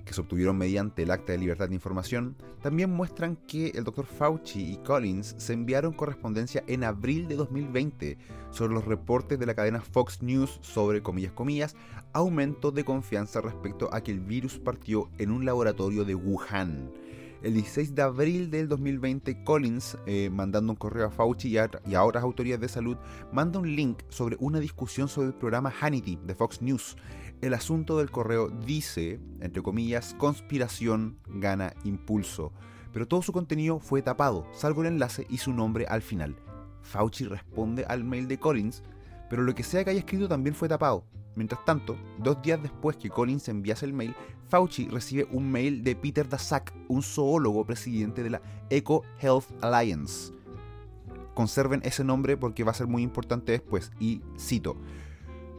que 0.04 0.14
se 0.14 0.20
obtuvieron 0.20 0.56
mediante 0.58 1.02
el 1.02 1.10
Acta 1.10 1.32
de 1.32 1.38
Libertad 1.38 1.68
de 1.68 1.74
Información, 1.74 2.36
también 2.62 2.90
muestran 2.90 3.36
que 3.46 3.68
el 3.68 3.84
Dr. 3.84 4.06
Fauci 4.06 4.72
y 4.72 4.76
Collins 4.78 5.34
se 5.38 5.52
enviaron 5.52 5.92
correspondencia 5.92 6.62
en 6.66 6.84
abril 6.84 7.28
de 7.28 7.36
2020 7.36 8.18
sobre 8.50 8.74
los 8.74 8.84
reportes 8.84 9.38
de 9.38 9.46
la 9.46 9.54
cadena 9.54 9.80
Fox 9.80 10.22
News 10.22 10.58
sobre, 10.62 11.02
comillas, 11.02 11.32
comillas, 11.32 11.76
aumento 12.12 12.70
de 12.70 12.84
confianza 12.84 13.40
respecto 13.40 13.88
a 13.92 14.02
que 14.02 14.12
el 14.12 14.20
virus 14.20 14.58
partió 14.58 15.10
en 15.18 15.30
un 15.30 15.44
laboratorio 15.44 16.04
de 16.04 16.14
Wuhan. 16.14 16.90
El 17.42 17.54
16 17.54 17.96
de 17.96 18.02
abril 18.02 18.50
del 18.52 18.68
2020, 18.68 19.42
Collins, 19.42 19.98
eh, 20.06 20.30
mandando 20.30 20.72
un 20.72 20.76
correo 20.76 21.08
a 21.08 21.10
Fauci 21.10 21.48
y 21.48 21.58
a, 21.58 21.68
y 21.84 21.96
a, 21.96 22.04
otras 22.04 22.22
autoridades 22.22 22.60
de 22.60 22.68
salud, 22.68 22.96
manda 23.32 23.58
un 23.58 23.74
link 23.74 23.98
sobre 24.10 24.36
una 24.38 24.60
discusión 24.60 25.08
sobre 25.08 25.28
el 25.28 25.34
programa 25.34 25.72
Hannity 25.72 26.20
de 26.24 26.36
Fox 26.36 26.62
News, 26.62 26.96
el 27.42 27.54
asunto 27.54 27.98
del 27.98 28.10
correo 28.10 28.48
dice, 28.48 29.20
entre 29.40 29.62
comillas, 29.62 30.14
conspiración 30.14 31.18
gana 31.26 31.74
impulso, 31.82 32.52
pero 32.92 33.08
todo 33.08 33.20
su 33.20 33.32
contenido 33.32 33.80
fue 33.80 34.00
tapado, 34.00 34.46
salvo 34.52 34.82
el 34.82 34.88
enlace 34.88 35.26
y 35.28 35.38
su 35.38 35.52
nombre 35.52 35.86
al 35.88 36.02
final. 36.02 36.36
Fauci 36.82 37.24
responde 37.24 37.84
al 37.88 38.04
mail 38.04 38.28
de 38.28 38.38
Collins, 38.38 38.84
pero 39.28 39.42
lo 39.42 39.54
que 39.56 39.64
sea 39.64 39.82
que 39.82 39.90
haya 39.90 39.98
escrito 39.98 40.28
también 40.28 40.54
fue 40.54 40.68
tapado. 40.68 41.04
Mientras 41.34 41.64
tanto, 41.64 41.96
dos 42.18 42.40
días 42.42 42.62
después 42.62 42.96
que 42.96 43.10
Collins 43.10 43.48
enviase 43.48 43.86
el 43.86 43.92
mail, 43.92 44.14
Fauci 44.48 44.86
recibe 44.86 45.26
un 45.32 45.50
mail 45.50 45.82
de 45.82 45.96
Peter 45.96 46.28
Daszak, 46.28 46.72
un 46.88 47.02
zoólogo 47.02 47.64
presidente 47.64 48.22
de 48.22 48.30
la 48.30 48.42
Eco 48.70 49.02
Health 49.20 49.46
Alliance. 49.62 50.32
Conserven 51.34 51.80
ese 51.84 52.04
nombre 52.04 52.36
porque 52.36 52.62
va 52.62 52.70
a 52.70 52.74
ser 52.74 52.86
muy 52.86 53.02
importante 53.02 53.50
después, 53.50 53.90
y 53.98 54.20
cito, 54.38 54.76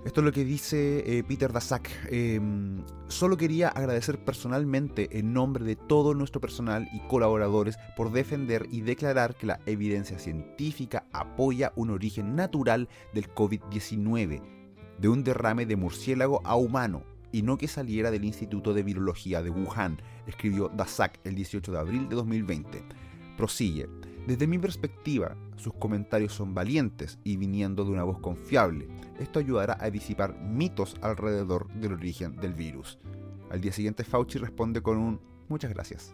esto 0.06 0.20
es 0.20 0.26
lo 0.26 0.32
que 0.32 0.44
dice 0.44 1.18
eh, 1.18 1.24
Peter 1.24 1.54
Daszak. 1.54 1.90
Em, 2.10 2.84
solo 3.08 3.38
quería 3.38 3.70
agradecer 3.70 4.24
personalmente 4.24 5.18
en 5.18 5.34
nombre 5.34 5.64
de 5.64 5.76
todo 5.76 6.14
nuestro 6.14 6.42
personal 6.42 6.90
y 6.94 7.00
colaboradores 7.08 7.78
por 7.96 8.12
defender 8.12 8.68
y 8.70 8.82
declarar 8.82 9.36
que 9.36 9.48
la 9.48 9.60
evidencia 9.66 10.20
científica 10.20 11.06
apoya 11.14 11.72
un 11.76 11.90
origen 11.90 12.36
natural 12.36 12.90
del 13.14 13.34
COVID-19, 13.34 14.42
de 15.00 15.10
un 15.10 15.24
derrame 15.24 15.66
de 15.66 15.78
murciélago 15.78 16.42
a 16.44 16.56
humano, 16.56 17.04
y 17.32 17.42
no 17.42 17.58
que 17.58 17.68
saliera 17.68 18.12
del 18.12 18.26
Instituto 18.26 18.74
de 18.74 18.84
Virología 18.84 19.42
de 19.42 19.50
Wuhan, 19.50 20.02
escribió 20.28 20.70
Daszak 20.70 21.20
el 21.24 21.36
18 21.36 21.72
de 21.72 21.80
abril 21.80 22.10
de 22.10 22.16
2020. 22.16 22.84
Prosigue. 23.38 23.88
Desde 24.28 24.48
mi 24.48 24.58
perspectiva, 24.58 25.36
sus 25.58 25.74
comentarios 25.74 26.34
son 26.34 26.54
valientes 26.54 27.20
y 27.26 27.36
viniendo 27.36 27.84
de 27.84 27.92
una 27.92 28.06
voz 28.06 28.20
confiable. 28.20 28.88
Esto 29.20 29.40
ayudará 29.40 29.78
a 29.82 29.90
disipar 29.90 30.40
mitos 30.40 30.96
alrededor 31.02 31.68
del 31.74 31.94
origen 31.94 32.38
del 32.38 32.54
virus. 32.54 33.00
Al 33.50 33.60
día 33.60 33.74
siguiente 33.74 34.06
Fauci 34.06 34.40
responde 34.40 34.82
con 34.82 34.98
un 34.98 35.20
muchas 35.50 35.74
gracias. 35.74 36.14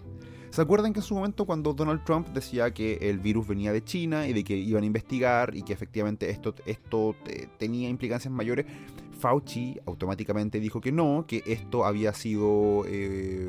¿Se 0.49 0.61
acuerdan 0.61 0.91
que 0.91 0.99
en 0.99 1.05
su 1.05 1.13
momento 1.13 1.45
cuando 1.45 1.73
Donald 1.73 2.03
Trump 2.03 2.29
decía 2.29 2.73
que 2.73 2.97
el 2.99 3.19
virus 3.19 3.47
venía 3.47 3.71
de 3.71 3.83
China 3.83 4.27
y 4.27 4.33
de 4.33 4.43
que 4.43 4.57
iban 4.57 4.81
a 4.81 4.87
investigar 4.87 5.55
y 5.55 5.61
que 5.61 5.73
efectivamente 5.73 6.31
esto, 6.31 6.55
esto 6.65 7.15
eh, 7.27 7.47
tenía 7.59 7.89
implicancias 7.89 8.33
mayores? 8.33 8.65
Fauci 9.19 9.79
automáticamente 9.85 10.59
dijo 10.59 10.81
que 10.81 10.91
no, 10.91 11.25
que 11.27 11.43
esto 11.45 11.85
había 11.85 12.13
sido... 12.13 12.83
Eh, 12.87 13.47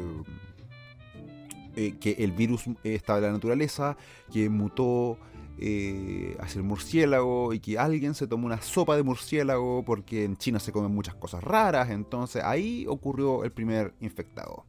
eh, 1.80 1.96
que 1.99 2.12
el 2.18 2.32
virus 2.32 2.64
estaba 2.84 3.20
en 3.20 3.25
la 3.25 3.32
naturaleza, 3.32 3.96
que 4.30 4.50
mutó 4.50 5.16
eh, 5.56 6.37
hacia 6.38 6.58
el 6.58 6.64
murciélago 6.64 7.54
y 7.54 7.60
que 7.60 7.78
alguien 7.78 8.14
se 8.14 8.26
tomó 8.26 8.44
una 8.44 8.60
sopa 8.60 8.96
de 8.96 9.02
murciélago 9.02 9.82
porque 9.82 10.25
en 10.25 10.37
China 10.37 10.60
se 10.60 10.72
comen 10.72 10.94
muchas 10.94 11.14
cosas 11.14 11.42
raras, 11.42 11.88
entonces 11.88 12.44
ahí 12.44 12.84
ocurrió 12.87 13.44
el 13.44 13.52
primer 13.52 13.94
infectado. 14.00 14.66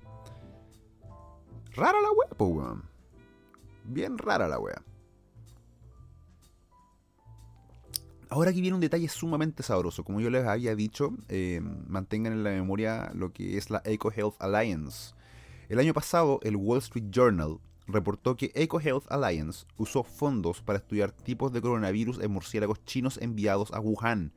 Rara 1.74 2.00
la 2.02 2.12
wea, 2.12 2.30
po, 2.30 2.46
weón. 2.46 2.84
Bien 3.84 4.18
rara 4.18 4.48
la 4.48 4.58
wea. 4.58 4.82
Ahora 8.30 8.52
aquí 8.52 8.62
viene 8.62 8.76
un 8.76 8.82
detalle 8.82 9.10
sumamente 9.10 9.64
sabroso. 9.64 10.06
Como 10.06 10.22
yo 10.22 10.30
les 10.30 10.46
había 10.46 10.76
dicho, 10.78 11.14
eh, 11.28 11.60
mantengan 11.62 12.32
en 12.32 12.46
la 12.46 12.52
memoria 12.52 13.12
lo 13.14 13.34
que 13.34 13.58
es 13.58 13.70
la 13.70 13.82
Eco 13.84 14.14
Health 14.14 14.36
Alliance 14.40 15.14
el 15.72 15.80
año 15.80 15.94
pasado, 15.94 16.40
el 16.44 16.58
Wall 16.58 16.80
Street 16.80 17.06
Journal 17.12 17.58
reportó 17.88 18.36
que 18.36 18.52
EcoHealth 18.56 19.10
Alliance 19.10 19.66
usó 19.78 20.04
fondos 20.04 20.62
para 20.62 20.80
estudiar 20.80 21.14
tipos 21.14 21.54
de 21.54 21.62
coronavirus 21.62 22.20
en 22.20 22.32
murciélagos 22.32 22.84
chinos 22.84 23.18
enviados 23.22 23.72
a 23.72 23.80
Wuhan. 23.80 24.34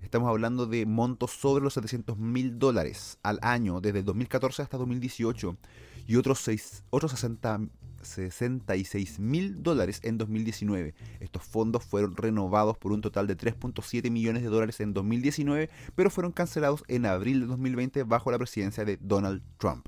Estamos 0.00 0.30
hablando 0.30 0.64
de 0.64 0.86
montos 0.86 1.32
sobre 1.32 1.62
los 1.62 1.74
700 1.74 2.16
mil 2.16 2.58
dólares 2.58 3.18
al 3.22 3.38
año 3.42 3.82
desde 3.82 4.02
2014 4.02 4.62
hasta 4.62 4.78
2018 4.78 5.58
y 6.06 6.16
otros, 6.16 6.38
6, 6.38 6.84
otros 6.88 7.12
66 7.12 9.18
mil 9.18 9.62
dólares 9.62 10.00
en 10.04 10.16
2019. 10.16 10.94
Estos 11.20 11.42
fondos 11.42 11.84
fueron 11.84 12.16
renovados 12.16 12.78
por 12.78 12.92
un 12.92 13.02
total 13.02 13.26
de 13.26 13.36
3.7 13.36 14.10
millones 14.10 14.42
de 14.42 14.48
dólares 14.48 14.80
en 14.80 14.94
2019, 14.94 15.68
pero 15.94 16.08
fueron 16.08 16.32
cancelados 16.32 16.82
en 16.88 17.04
abril 17.04 17.40
de 17.40 17.46
2020 17.46 18.04
bajo 18.04 18.30
la 18.30 18.38
presidencia 18.38 18.86
de 18.86 18.96
Donald 19.02 19.42
Trump. 19.58 19.86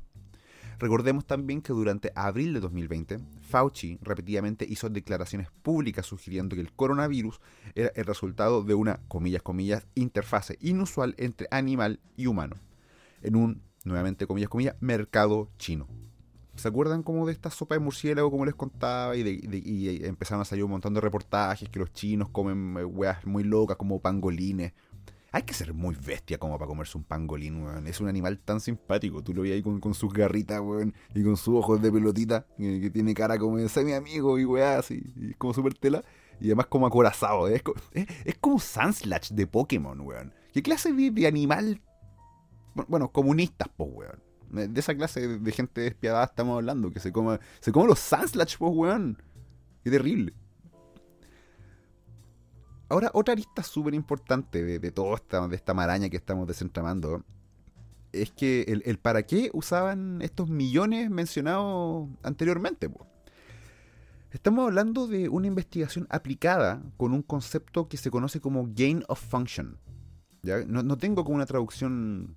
Recordemos 0.80 1.26
también 1.26 1.60
que 1.60 1.74
durante 1.74 2.10
abril 2.14 2.54
de 2.54 2.60
2020, 2.60 3.18
Fauci 3.42 3.98
repetidamente 4.00 4.64
hizo 4.66 4.88
declaraciones 4.88 5.50
públicas 5.62 6.06
sugiriendo 6.06 6.56
que 6.56 6.62
el 6.62 6.72
coronavirus 6.72 7.38
era 7.74 7.92
el 7.94 8.06
resultado 8.06 8.64
de 8.64 8.72
una, 8.72 8.98
comillas, 9.06 9.42
comillas, 9.42 9.86
interfase 9.94 10.56
inusual 10.62 11.14
entre 11.18 11.48
animal 11.50 12.00
y 12.16 12.28
humano, 12.28 12.56
en 13.20 13.36
un, 13.36 13.62
nuevamente, 13.84 14.26
comillas, 14.26 14.48
comillas, 14.48 14.74
mercado 14.80 15.50
chino. 15.58 15.86
¿Se 16.56 16.68
acuerdan 16.68 17.02
como 17.02 17.26
de 17.26 17.34
esta 17.34 17.50
sopa 17.50 17.74
de 17.74 17.80
murciélago, 17.80 18.30
como 18.30 18.46
les 18.46 18.54
contaba? 18.54 19.14
Y, 19.16 19.20
y 19.52 20.04
empezaron 20.06 20.40
a 20.40 20.46
salir 20.46 20.64
un 20.64 20.70
montón 20.70 20.94
de 20.94 21.02
reportajes 21.02 21.68
que 21.68 21.78
los 21.78 21.92
chinos 21.92 22.30
comen 22.30 22.78
eh, 22.78 22.84
weas 22.86 23.26
muy 23.26 23.44
locas 23.44 23.76
como 23.76 24.00
pangolines, 24.00 24.72
hay 25.32 25.42
que 25.42 25.54
ser 25.54 25.72
muy 25.74 25.94
bestia 25.94 26.38
como 26.38 26.58
para 26.58 26.68
comerse 26.68 26.98
un 26.98 27.04
pangolín, 27.04 27.62
weón. 27.62 27.86
Es 27.86 28.00
un 28.00 28.08
animal 28.08 28.38
tan 28.40 28.60
simpático. 28.60 29.22
Tú 29.22 29.32
lo 29.32 29.42
ves 29.42 29.52
ahí 29.52 29.62
con, 29.62 29.94
sus 29.94 30.12
garritas, 30.12 30.60
weón. 30.60 30.92
Y 31.14 31.22
con 31.22 31.36
sus 31.36 31.54
ojos 31.54 31.80
de 31.80 31.92
pelotita. 31.92 32.46
Que, 32.58 32.90
tiene 32.90 33.14
cara 33.14 33.38
como 33.38 33.58
de 33.58 33.84
mi 33.84 33.92
amigo 33.92 34.38
y 34.38 34.44
weá, 34.44 34.78
así. 34.78 35.02
Y 35.16 35.34
como 35.34 35.54
súper 35.54 35.74
tela. 35.74 36.02
Y 36.40 36.46
además 36.46 36.66
como 36.66 36.86
acorazado. 36.86 37.46
Es, 37.46 37.62
es, 38.24 38.38
como 38.40 38.58
Sunslash 38.58 39.30
de 39.30 39.46
Pokémon, 39.46 40.00
weón. 40.00 40.34
¿Qué 40.52 40.62
clase 40.62 40.92
de, 40.92 41.26
animal? 41.28 41.80
Bueno, 42.88 43.12
comunistas, 43.12 43.68
po, 43.68 43.84
weón. 43.84 44.20
De 44.50 44.80
esa 44.80 44.96
clase 44.96 45.38
de, 45.38 45.52
gente 45.52 45.82
despiadada 45.82 46.24
estamos 46.24 46.56
hablando. 46.56 46.90
Que 46.90 46.98
se 46.98 47.12
come, 47.12 47.38
se 47.60 47.70
come 47.70 47.86
los 47.86 48.00
Sunslash, 48.00 48.58
po, 48.58 48.70
weón. 48.70 49.22
Qué 49.84 49.92
terrible. 49.92 50.34
Ahora, 52.90 53.10
otra 53.14 53.32
arista 53.32 53.62
súper 53.62 53.94
importante 53.94 54.64
de, 54.64 54.80
de 54.80 54.90
toda 54.90 55.14
esta, 55.14 55.46
de 55.46 55.54
esta 55.54 55.74
maraña 55.74 56.08
que 56.08 56.16
estamos 56.16 56.48
desentramando 56.48 57.24
es 58.12 58.32
que 58.32 58.62
el, 58.84 58.98
para 58.98 59.22
qué 59.22 59.48
usaban 59.52 60.20
estos 60.22 60.48
millones 60.48 61.08
mencionados 61.08 62.08
anteriormente. 62.24 62.90
Estamos 64.32 64.66
hablando 64.66 65.06
de 65.06 65.28
una 65.28 65.46
investigación 65.46 66.08
aplicada 66.10 66.82
con 66.96 67.12
un 67.12 67.22
concepto 67.22 67.88
que 67.88 67.96
se 67.96 68.10
conoce 68.10 68.40
como 68.40 68.68
gain 68.74 69.04
of 69.06 69.20
function. 69.20 69.78
No, 70.42 70.82
no, 70.82 70.98
tengo 70.98 71.22
como 71.22 71.36
una 71.36 71.46
traducción 71.46 72.36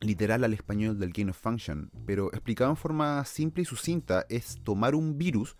literal 0.00 0.42
al 0.42 0.54
español 0.54 0.98
del 0.98 1.12
gain 1.12 1.28
of 1.28 1.38
function, 1.38 1.90
pero 2.06 2.32
explicado 2.32 2.70
en 2.70 2.76
forma 2.76 3.22
simple 3.26 3.62
y 3.62 3.66
sucinta 3.66 4.24
es 4.30 4.58
tomar 4.64 4.94
un 4.94 5.18
virus 5.18 5.56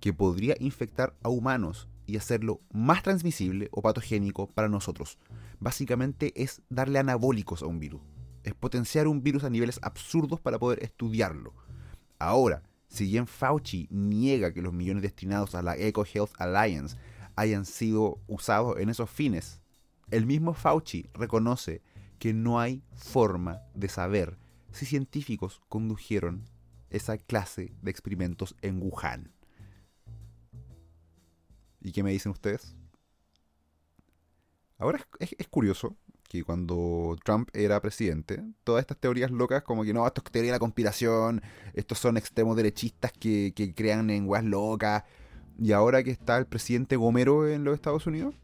que 0.00 0.14
podría 0.14 0.56
infectar 0.60 1.14
a 1.22 1.28
humanos 1.28 1.88
y 2.06 2.16
hacerlo 2.16 2.60
más 2.72 3.02
transmisible 3.02 3.68
o 3.72 3.82
patogénico 3.82 4.48
para 4.48 4.68
nosotros. 4.68 5.18
Básicamente 5.58 6.32
es 6.40 6.62
darle 6.68 6.98
anabólicos 6.98 7.62
a 7.62 7.66
un 7.66 7.78
virus. 7.78 8.00
Es 8.44 8.54
potenciar 8.54 9.08
un 9.08 9.22
virus 9.22 9.44
a 9.44 9.50
niveles 9.50 9.78
absurdos 9.82 10.40
para 10.40 10.58
poder 10.58 10.82
estudiarlo. 10.82 11.52
Ahora, 12.18 12.62
si 12.88 13.06
bien 13.06 13.26
Fauci 13.26 13.88
niega 13.90 14.52
que 14.52 14.62
los 14.62 14.72
millones 14.72 15.02
destinados 15.02 15.54
a 15.54 15.62
la 15.62 15.76
Eco 15.76 16.04
Health 16.04 16.30
Alliance 16.38 16.96
hayan 17.34 17.64
sido 17.64 18.20
usados 18.26 18.78
en 18.78 18.88
esos 18.88 19.10
fines, 19.10 19.60
el 20.10 20.24
mismo 20.26 20.54
Fauci 20.54 21.10
reconoce 21.12 21.82
que 22.18 22.32
no 22.32 22.60
hay 22.60 22.82
forma 22.94 23.60
de 23.74 23.88
saber 23.88 24.38
si 24.70 24.86
científicos 24.86 25.60
condujeron 25.68 26.44
esa 26.90 27.18
clase 27.18 27.74
de 27.82 27.90
experimentos 27.90 28.54
en 28.62 28.80
Wuhan. 28.80 29.32
¿Y 31.86 31.92
qué 31.92 32.02
me 32.02 32.10
dicen 32.10 32.32
ustedes? 32.32 32.74
Ahora 34.76 35.06
es, 35.20 35.46
curioso 35.46 35.94
que 36.28 36.42
cuando 36.42 37.16
Trump 37.24 37.48
era 37.52 37.80
presidente, 37.80 38.42
todas 38.64 38.80
estas 38.80 38.98
teorías 38.98 39.30
locas, 39.30 39.62
como 39.62 39.84
que 39.84 39.94
no, 39.94 40.04
esto 40.04 40.20
es 40.24 40.32
teoría 40.32 40.50
de 40.50 40.56
la 40.56 40.58
conspiración, 40.58 41.42
estos 41.74 42.00
son 42.00 42.16
extremos 42.16 42.56
derechistas 42.56 43.12
que, 43.12 43.72
crean 43.76 44.10
en 44.10 44.28
weas 44.28 44.42
locas. 44.42 45.04
y 45.60 45.70
ahora 45.70 46.02
que 46.02 46.10
está 46.10 46.38
el 46.38 46.46
presidente 46.46 46.96
Gomero 46.96 47.48
en 47.48 47.62
los 47.62 47.76
Estados 47.76 48.04
Unidos, 48.08 48.34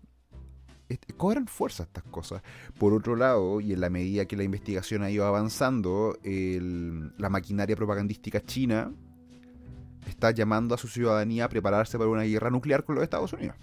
cobran 1.17 1.49
fuerza 1.49 1.83
estas 1.83 2.05
cosas. 2.05 2.43
Por 2.79 2.93
otro 2.93 3.17
lado, 3.17 3.61
y 3.61 3.73
en 3.73 3.81
la 3.81 3.91
medida 3.91 4.25
que 4.25 4.37
la 4.37 4.45
investigación 4.45 5.03
ha 5.03 5.11
ido 5.11 5.27
avanzando, 5.27 6.17
la 6.23 7.29
maquinaria 7.29 7.75
propagandística 7.75 8.41
china 8.41 8.93
está 10.07 10.31
llamando 10.31 10.75
a 10.75 10.79
su 10.79 10.89
ciudadanía 10.89 11.45
a 11.45 11.49
prepararse 11.49 11.99
para 11.99 12.11
una 12.11 12.23
guerra 12.23 12.51
nuclear 12.51 12.85
con 12.85 12.95
los 12.95 13.05
Estados 13.05 13.33
Unidos. 13.33 13.57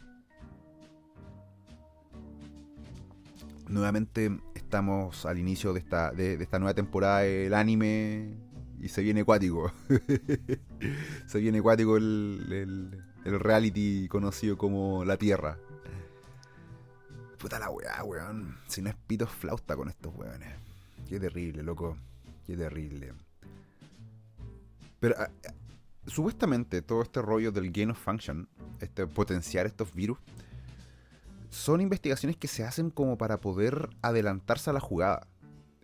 Nuevamente 3.67 4.31
estamos 4.55 5.25
al 5.25 5.37
inicio 5.37 5.73
de 5.73 5.79
esta, 5.79 6.11
de, 6.11 6.33
esta 6.33 6.57
nueva 6.59 6.73
temporada 6.73 7.19
del 7.19 7.53
anime 7.53 8.33
y 8.79 8.87
se 8.87 9.01
viene 9.01 9.21
acuático. 9.21 9.71
se 11.27 11.39
viene 11.39 11.59
acuático 11.59 11.97
el, 11.97 13.03
el 13.25 13.39
reality 13.39 14.07
conocido 14.07 14.57
como 14.57 15.05
La 15.05 15.17
Tierra. 15.17 15.57
Puta 17.37 17.59
la 17.59 17.69
weá, 17.69 18.03
weón. 18.03 18.57
Si 18.67 18.81
no 18.81 18.89
es 18.89 18.95
pito 19.07 19.25
flauta 19.27 19.75
con 19.75 19.87
estos 19.87 20.13
weones. 20.15 20.49
Qué 21.07 21.19
terrible, 21.19 21.63
loco. 21.63 21.97
Qué 22.45 22.57
terrible. 22.57 23.13
Pero 24.99 25.15
ah, 25.17 25.29
supuestamente 26.09 26.81
todo 26.81 27.01
este 27.01 27.21
rollo 27.21 27.51
del 27.51 27.71
gain 27.71 27.91
of 27.91 27.99
function, 27.99 28.47
este 28.79 29.07
potenciar 29.07 29.65
estos 29.65 29.93
virus, 29.93 30.17
son 31.49 31.81
investigaciones 31.81 32.37
que 32.37 32.47
se 32.47 32.63
hacen 32.63 32.89
como 32.89 33.17
para 33.17 33.39
poder 33.39 33.89
adelantarse 34.01 34.69
a 34.69 34.73
la 34.73 34.79
jugada 34.79 35.27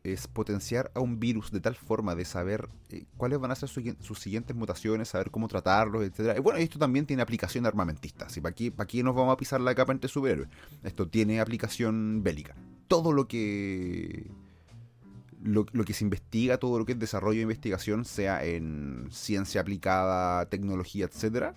es 0.05 0.27
potenciar 0.27 0.91
a 0.93 0.99
un 0.99 1.19
virus 1.19 1.51
de 1.51 1.59
tal 1.59 1.75
forma 1.75 2.13
de 2.15 2.25
saber 2.25 2.69
eh, 2.91 3.05
cuáles 3.17 3.39
van 3.39 3.51
a 3.51 3.55
ser 3.55 3.69
sus 3.69 4.19
siguientes 4.19 4.55
mutaciones, 4.55 5.09
saber 5.09 5.31
cómo 5.31 5.47
tratarlos, 5.47 6.03
etc. 6.03 6.37
Y 6.37 6.41
bueno, 6.41 6.59
esto 6.59 6.77
también 6.77 7.05
tiene 7.05 7.23
aplicación 7.23 7.65
armamentista. 7.65 8.29
¿sí? 8.29 8.39
¿Para, 8.39 8.51
aquí, 8.51 8.69
¿Para 8.69 8.83
aquí 8.83 9.01
nos 9.01 9.15
vamos 9.15 9.33
a 9.33 9.37
pisar 9.37 9.59
la 9.61 9.73
capa 9.73 9.93
entre 9.93 10.09
superhéroes? 10.09 10.49
Esto 10.83 11.07
tiene 11.07 11.39
aplicación 11.39 12.21
bélica. 12.23 12.55
Todo 12.87 13.13
lo 13.13 13.27
que 13.27 14.29
lo, 15.45 15.65
que 15.65 15.93
se 15.93 16.03
investiga, 16.03 16.57
todo 16.57 16.79
lo 16.79 16.85
que 16.85 16.93
es 16.93 16.99
desarrollo 16.99 17.39
e 17.39 17.43
investigación, 17.43 18.03
sea 18.03 18.43
en 18.43 19.07
ciencia 19.11 19.61
aplicada, 19.61 20.45
tecnología, 20.49 21.05
etcétera, 21.05 21.55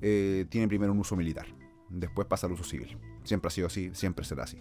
eh, 0.00 0.46
tiene 0.48 0.68
primero 0.68 0.92
un 0.92 1.00
uso 1.00 1.16
militar. 1.16 1.46
Después 1.90 2.26
pasa 2.28 2.46
al 2.46 2.52
uso 2.52 2.64
civil. 2.64 2.96
Siempre 3.24 3.48
ha 3.48 3.50
sido 3.50 3.66
así, 3.66 3.90
siempre 3.92 4.24
será 4.24 4.44
así. 4.44 4.58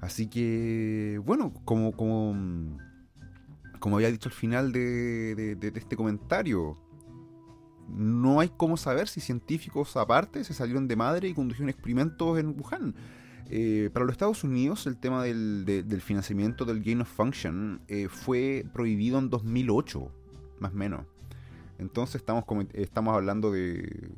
Así 0.00 0.28
que, 0.28 1.20
bueno, 1.24 1.52
como, 1.64 1.92
como, 1.92 2.78
como 3.80 3.96
había 3.96 4.10
dicho 4.10 4.28
al 4.28 4.34
final 4.34 4.72
de, 4.72 5.58
este 5.74 5.96
comentario, 5.96 6.76
no 7.88 8.40
hay 8.40 8.50
cómo 8.56 8.76
saber 8.76 9.08
si 9.08 9.20
científicos 9.20 9.96
aparte 9.96 10.44
se 10.44 10.54
salieron 10.54 10.86
de 10.86 10.96
madre 10.96 11.28
y 11.28 11.34
condujeron 11.34 11.68
experimentos 11.68 12.38
en 12.38 12.48
Wuhan. 12.60 12.94
Eh, 13.48 13.90
para 13.92 14.04
los 14.04 14.12
Estados 14.12 14.42
Unidos 14.42 14.86
el 14.86 14.96
tema 14.96 15.22
del, 15.22 16.02
financiamiento 16.04 16.64
del 16.64 16.82
Gain 16.82 17.02
of 17.02 17.08
Function 17.08 17.80
eh, 17.86 18.08
fue 18.08 18.64
prohibido 18.72 19.18
en 19.18 19.30
2008, 19.30 20.10
más 20.58 20.72
o 20.72 20.74
menos. 20.74 21.06
Entonces 21.78 22.22
estamos, 22.74 23.14
hablando 23.14 23.52
de, 23.52 24.10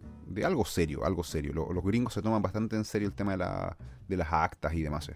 algo 0.45 0.65
serio, 0.65 1.05
algo 1.05 1.25
serio. 1.25 1.53
Los, 1.53 1.85
gringos 1.85 2.15
se 2.15 2.23
toman 2.23 2.41
bastante 2.41 2.77
en 2.77 2.85
serio 2.85 3.09
el 3.09 3.15
tema 3.15 3.33
de, 3.33 3.39
la, 3.39 3.77
de 4.07 4.17
las 4.17 4.33
actas 4.33 4.73
y 4.75 4.83
demás. 4.83 5.11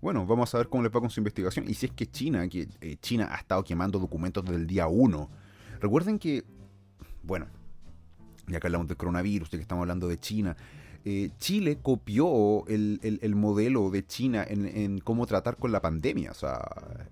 Bueno, 0.00 0.24
vamos 0.26 0.54
a 0.54 0.58
ver 0.58 0.68
cómo 0.68 0.82
le 0.82 0.88
va 0.88 1.00
con 1.00 1.10
su 1.10 1.20
investigación. 1.20 1.68
Y 1.68 1.74
si 1.74 1.86
es 1.86 1.92
que 1.92 2.06
China, 2.06 2.48
que 2.48 2.68
eh, 2.80 2.96
China 3.00 3.28
ha 3.30 3.36
estado 3.36 3.64
quemando 3.64 3.98
documentos 3.98 4.44
desde 4.44 4.56
el 4.56 4.66
día 4.66 4.86
1. 4.86 5.28
Recuerden 5.80 6.18
que, 6.18 6.44
bueno, 7.22 7.46
ya 8.46 8.60
que 8.60 8.66
hablamos 8.68 8.88
del 8.88 8.96
coronavirus, 8.96 9.50
ya 9.50 9.58
que 9.58 9.62
estamos 9.62 9.82
hablando 9.82 10.08
de 10.08 10.18
China, 10.18 10.56
eh, 11.10 11.30
Chile 11.38 11.78
copió 11.80 12.66
el, 12.66 13.34
modelo 13.34 13.88
de 13.88 14.06
China 14.06 14.44
en, 14.46 14.98
cómo 14.98 15.26
tratar 15.26 15.56
con 15.56 15.72
la 15.72 15.80
pandemia. 15.80 16.32
O 16.32 16.34
sea, 16.34 16.60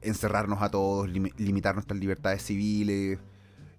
encerrarnos 0.03 0.61
a 0.61 0.71
todos, 0.71 1.09
limitar 1.09 1.75
nuestras 1.75 1.99
libertades 1.99 2.43
civiles, 2.43 3.19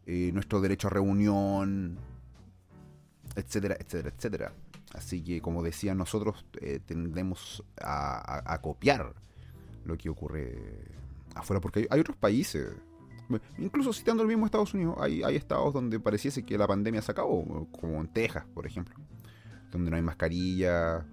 eh, 0.08 0.32
nuestro 0.34 0.60
derecho 0.60 0.88
a 0.88 0.90
reunión, 0.90 2.00
etcétera, 3.36 3.78
etcétera, 3.80 4.16
etcétera. 4.18 4.54
Así 4.96 5.24
que, 5.24 5.40
como 5.40 5.62
decía, 5.62 5.94
nosotros 5.94 6.48
eh, 6.62 6.80
tendemos 6.84 7.64
a, 7.80 8.58
copiar 8.64 9.14
lo 9.86 10.00
que 10.00 10.10
ocurre 10.10 10.58
afuera, 11.36 11.62
porque 11.62 11.86
hay, 11.92 12.00
otros 12.00 12.18
países, 12.18 12.74
incluso 13.60 13.94
citando 13.94 14.24
el 14.24 14.30
mismo 14.30 14.48
Estados 14.48 14.74
Unidos, 14.74 14.98
hay, 15.00 15.22
estados 15.36 15.76
donde 15.76 16.00
pareciese 16.00 16.44
que 16.44 16.58
la 16.58 16.66
pandemia 16.66 17.04
se 17.04 17.12
acabó, 17.12 17.68
como 17.70 18.02
en 18.02 18.08
Texas, 18.08 18.46
por 18.56 18.66
ejemplo, 18.66 18.96
donde 19.72 19.92
no 19.92 19.98
hay 19.98 20.04
mascarilla, 20.04 21.06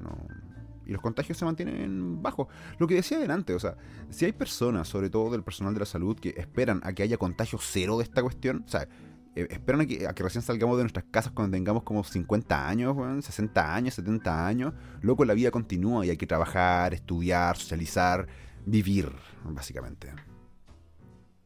y 0.86 0.92
los 0.92 1.00
contagios 1.00 1.38
se 1.38 1.44
mantienen 1.44 2.22
bajos. 2.22 2.48
Lo 2.78 2.86
que 2.86 2.94
decía 2.94 3.16
adelante, 3.16 3.54
o 3.54 3.58
sea, 3.58 3.76
si 4.10 4.24
hay 4.24 4.32
personas, 4.32 4.88
sobre 4.88 5.10
todo 5.10 5.30
del 5.30 5.42
personal 5.42 5.74
de 5.74 5.80
la 5.80 5.86
salud, 5.86 6.18
que 6.18 6.34
esperan 6.36 6.80
a 6.84 6.92
que 6.92 7.02
haya 7.02 7.16
contagio 7.16 7.58
cero 7.60 7.98
de 7.98 8.04
esta 8.04 8.22
cuestión, 8.22 8.64
o 8.66 8.68
sea, 8.68 8.86
eh, 9.34 9.48
esperan 9.50 9.80
a 9.80 9.86
que, 9.86 10.22
recién 10.22 10.42
salgamos 10.42 10.76
de 10.76 10.84
nuestras 10.84 11.06
casas 11.10 11.32
cuando 11.32 11.56
tengamos 11.56 11.82
como 11.82 12.04
50 12.04 12.68
años, 12.68 12.96
60 13.24 13.74
años, 13.74 13.94
70 13.94 14.46
años. 14.46 14.74
Luego 15.00 15.24
la 15.24 15.34
vida 15.34 15.50
continúa 15.50 16.04
y 16.06 16.10
hay 16.10 16.16
que 16.16 16.26
trabajar, 16.26 16.94
estudiar, 16.94 17.56
socializar, 17.56 18.26
vivir, 18.66 19.10
básicamente. 19.44 20.12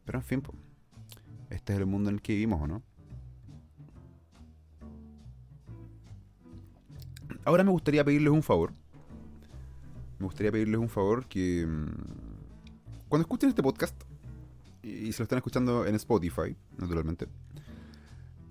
Pero 0.05 0.19
en 0.19 0.23
fin, 0.23 0.43
este 1.49 1.73
es 1.73 1.79
el 1.79 1.85
mundo 1.85 2.09
en 2.09 2.15
el 2.15 2.21
que 2.21 2.33
vivimos, 2.33 2.61
¿o 2.61 2.67
no? 2.67 2.83
Ahora 7.49 7.63
me 7.63 7.71
gustaría 7.71 8.05
pedirles 8.05 8.31
un 8.31 8.43
favor. 8.43 8.73
Me 10.19 10.25
gustaría 10.27 10.51
pedirles 10.51 10.79
un 10.79 10.87
favor 10.87 11.25
que... 11.25 11.65
Mm, 11.65 11.87
cuando 13.07 13.23
escuchen 13.23 13.49
este 13.49 13.63
podcast, 13.63 13.99
y 14.83 15.11
se 15.11 15.17
lo 15.17 15.23
están 15.23 15.37
escuchando 15.37 15.83
en 15.87 15.95
Spotify, 15.95 16.55
naturalmente, 16.77 17.27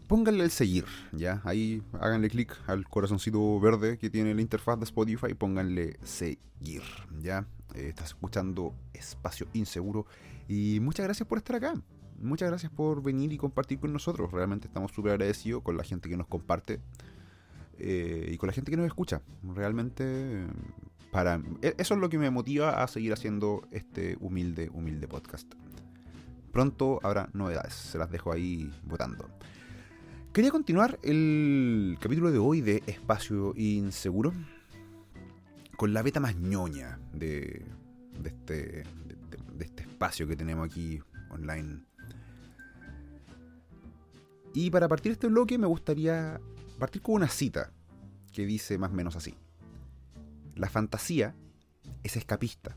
pónganle 0.08 0.42
el 0.42 0.50
seguir, 0.50 0.84
¿ya? 1.12 1.40
Ahí 1.44 1.80
háganle 1.92 2.28
clic 2.28 2.56
al 2.66 2.88
corazoncito 2.88 3.60
verde 3.60 3.98
que 3.98 4.10
tiene 4.10 4.34
la 4.34 4.40
interfaz 4.40 4.80
de 4.80 4.84
Spotify, 4.86 5.32
pónganle 5.32 5.96
seguir, 6.02 6.82
¿ya? 7.20 7.46
Eh, 7.76 7.90
estás 7.90 8.08
escuchando 8.08 8.74
Espacio 8.94 9.46
Inseguro 9.52 10.06
y 10.48 10.80
muchas 10.80 11.04
gracias 11.04 11.28
por 11.28 11.38
estar 11.38 11.54
acá. 11.54 11.80
Muchas 12.20 12.48
gracias 12.48 12.72
por 12.72 13.00
venir 13.00 13.32
y 13.32 13.36
compartir 13.36 13.78
con 13.78 13.92
nosotros. 13.92 14.32
Realmente 14.32 14.66
estamos 14.66 14.90
súper 14.90 15.12
agradecidos 15.12 15.62
con 15.62 15.76
la 15.76 15.84
gente 15.84 16.08
que 16.08 16.16
nos 16.16 16.26
comparte 16.26 16.80
eh, 17.78 18.30
y 18.32 18.36
con 18.36 18.48
la 18.48 18.52
gente 18.52 18.70
que 18.70 18.76
nos 18.76 18.86
escucha. 18.86 19.22
Realmente, 19.42 20.46
para 21.10 21.40
e-, 21.62 21.74
eso 21.78 21.94
es 21.94 22.00
lo 22.00 22.08
que 22.08 22.18
me 22.18 22.30
motiva 22.30 22.82
a 22.82 22.88
seguir 22.88 23.12
haciendo 23.12 23.62
este 23.70 24.16
humilde, 24.20 24.70
humilde 24.72 25.08
podcast. 25.08 25.52
Pronto 26.52 27.00
habrá 27.02 27.28
novedades, 27.32 27.74
se 27.74 27.98
las 27.98 28.10
dejo 28.10 28.32
ahí 28.32 28.72
votando. 28.84 29.28
Quería 30.32 30.50
continuar 30.50 30.98
el 31.02 31.96
capítulo 32.00 32.30
de 32.30 32.38
hoy 32.38 32.60
de 32.60 32.82
Espacio 32.86 33.54
Inseguro 33.56 34.32
con 35.76 35.92
la 35.92 36.02
beta 36.02 36.20
más 36.20 36.36
ñoña 36.36 36.98
de, 37.12 37.64
este, 38.24 38.84
de, 38.84 39.64
este 39.64 39.82
espacio 39.82 40.26
que 40.26 40.36
tenemos 40.36 40.66
aquí 40.66 41.00
online. 41.30 41.80
Y 44.54 44.70
para 44.70 44.88
partir 44.88 45.12
este 45.12 45.28
bloque 45.28 45.56
me 45.58 45.66
gustaría 45.66 46.40
partir 46.78 47.02
con 47.02 47.16
una 47.16 47.28
cita 47.28 47.72
que 48.32 48.46
dice 48.46 48.78
más 48.78 48.90
o 48.90 48.94
menos 48.94 49.16
así. 49.16 49.34
La 50.54 50.68
fantasía 50.68 51.34
es 52.02 52.16
escapista 52.16 52.76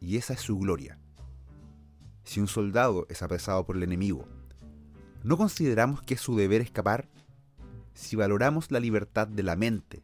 y 0.00 0.16
esa 0.16 0.34
es 0.34 0.40
su 0.40 0.58
gloria. 0.58 0.98
Si 2.24 2.40
un 2.40 2.48
soldado 2.48 3.06
es 3.08 3.22
apresado 3.22 3.64
por 3.64 3.76
el 3.76 3.82
enemigo 3.82 4.26
¿No 5.22 5.36
consideramos 5.36 6.02
que 6.02 6.14
es 6.14 6.20
su 6.20 6.36
deber 6.36 6.60
escapar? 6.60 7.08
Si 7.94 8.16
valoramos 8.16 8.72
la 8.72 8.80
libertad 8.80 9.28
de 9.28 9.44
la 9.44 9.54
mente, 9.54 10.02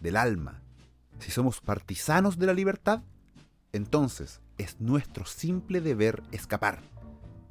del 0.00 0.16
alma, 0.16 0.62
si 1.18 1.30
somos 1.30 1.60
partisanos 1.60 2.38
de 2.38 2.46
la 2.46 2.54
libertad, 2.54 3.02
entonces 3.72 4.40
es 4.56 4.80
nuestro 4.80 5.26
simple 5.26 5.82
deber 5.82 6.22
escapar 6.32 6.80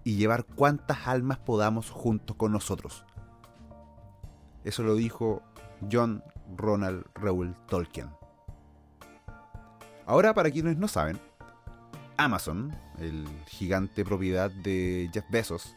y 0.03 0.15
llevar 0.15 0.45
cuantas 0.45 1.07
almas 1.07 1.37
podamos 1.37 1.91
junto 1.91 2.35
con 2.37 2.51
nosotros. 2.51 3.05
Eso 4.65 4.82
lo 4.82 4.95
dijo 4.95 5.43
John 5.91 6.23
Ronald 6.58 7.06
Reuel 7.13 7.56
Tolkien. 7.69 8.10
Ahora, 10.08 10.34
para 10.34 10.51
quienes 10.51 10.78
no 10.78 10.88
saben, 10.88 11.19
Amazon, 12.17 12.75
el 12.99 13.28
gigante 13.47 14.04
propiedad 14.04 14.49
de 14.49 15.10
Jeff 15.13 15.25
Bezos, 15.30 15.75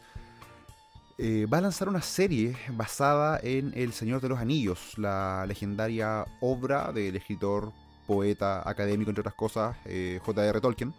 eh, 1.19 1.45
va 1.51 1.59
a 1.59 1.61
lanzar 1.61 1.87
una 1.87 2.01
serie 2.01 2.55
basada 2.71 3.39
en 3.43 3.73
El 3.75 3.93
Señor 3.93 4.21
de 4.21 4.29
los 4.29 4.39
Anillos, 4.39 4.97
la 4.97 5.45
legendaria 5.47 6.25
obra 6.41 6.91
del 6.91 7.15
escritor, 7.15 7.71
poeta, 8.07 8.67
académico, 8.67 9.11
entre 9.11 9.21
otras 9.21 9.35
cosas, 9.35 9.77
eh, 9.85 10.19
J.R. 10.23 10.61
Tolkien. 10.61 10.93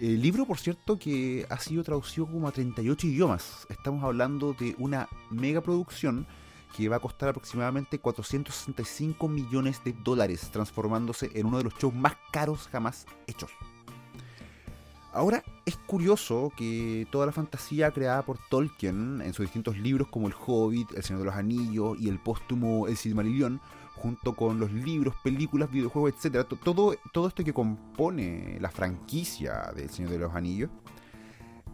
El 0.00 0.20
libro, 0.20 0.46
por 0.46 0.58
cierto, 0.58 0.98
que 0.98 1.46
ha 1.48 1.58
sido 1.58 1.82
traducido 1.82 2.26
como 2.26 2.46
a 2.46 2.52
38 2.52 3.06
idiomas. 3.06 3.66
Estamos 3.70 4.04
hablando 4.04 4.52
de 4.52 4.74
una 4.78 5.08
mega 5.30 5.60
producción 5.60 6.26
que 6.76 6.88
va 6.88 6.96
a 6.96 7.00
costar 7.00 7.30
aproximadamente 7.30 7.98
465 7.98 9.28
millones 9.28 9.82
de 9.84 9.92
dólares, 9.92 10.50
transformándose 10.52 11.30
en 11.34 11.46
uno 11.46 11.58
de 11.58 11.64
los 11.64 11.74
shows 11.74 11.94
más 11.94 12.16
caros 12.30 12.68
jamás 12.70 13.06
hechos. 13.26 13.50
Ahora 15.12 15.42
es 15.64 15.76
curioso 15.78 16.52
que 16.54 17.06
toda 17.10 17.24
la 17.24 17.32
fantasía 17.32 17.90
creada 17.90 18.20
por 18.22 18.36
Tolkien 18.50 19.22
en 19.22 19.32
sus 19.32 19.46
distintos 19.46 19.78
libros 19.78 20.08
como 20.08 20.28
El 20.28 20.34
Hobbit, 20.34 20.92
El 20.92 21.02
Señor 21.02 21.20
de 21.20 21.26
los 21.26 21.34
Anillos 21.34 21.96
y 21.98 22.10
el 22.10 22.18
póstumo 22.18 22.86
El 22.86 22.98
Silmarillion, 22.98 23.58
junto 23.94 24.34
con 24.36 24.60
los 24.60 24.70
libros, 24.70 25.14
películas, 25.24 25.70
videojuegos, 25.70 26.12
etc., 26.22 26.46
todo, 26.62 26.94
todo 27.14 27.28
esto 27.28 27.42
que 27.42 27.54
compone 27.54 28.58
la 28.60 28.70
franquicia 28.70 29.72
del 29.74 29.88
Señor 29.88 30.10
de 30.10 30.18
los 30.18 30.34
Anillos, 30.34 30.68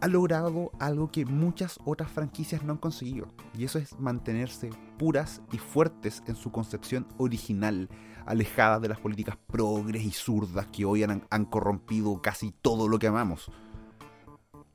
ha 0.03 0.07
logrado 0.09 0.69
algo 0.79 1.09
que 1.09 1.25
muchas 1.25 1.79
otras 1.85 2.11
franquicias 2.11 2.61
no 2.61 2.73
han 2.73 2.77
conseguido. 2.77 3.29
Y 3.57 3.63
eso 3.63 3.79
es 3.79 3.97
mantenerse 4.01 4.69
puras 4.99 5.41
y 5.53 5.57
fuertes 5.57 6.21
en 6.27 6.35
su 6.35 6.51
concepción 6.51 7.07
original, 7.17 7.87
alejadas 8.25 8.81
de 8.81 8.89
las 8.89 8.99
políticas 8.99 9.37
progres 9.47 10.03
y 10.03 10.11
zurdas 10.11 10.67
que 10.67 10.83
hoy 10.83 11.03
han, 11.03 11.25
han 11.29 11.45
corrompido 11.45 12.21
casi 12.21 12.51
todo 12.51 12.89
lo 12.89 12.99
que 12.99 13.07
amamos. 13.07 13.49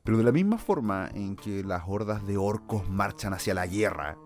Pero 0.02 0.16
de 0.16 0.24
la 0.24 0.32
misma 0.32 0.56
forma 0.56 1.10
en 1.12 1.36
que 1.36 1.62
las 1.62 1.82
hordas 1.86 2.26
de 2.26 2.38
orcos 2.38 2.88
marchan 2.88 3.34
hacia 3.34 3.52
la 3.52 3.66
guerra, 3.66 4.16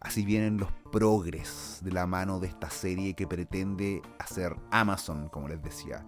así 0.00 0.24
vienen 0.24 0.56
los 0.56 0.72
progres 0.90 1.80
de 1.84 1.92
la 1.92 2.06
mano 2.06 2.40
de 2.40 2.46
esta 2.46 2.70
serie 2.70 3.12
que 3.12 3.26
pretende 3.26 4.00
hacer 4.18 4.56
Amazon, 4.70 5.28
como 5.28 5.48
les 5.48 5.62
decía 5.62 6.02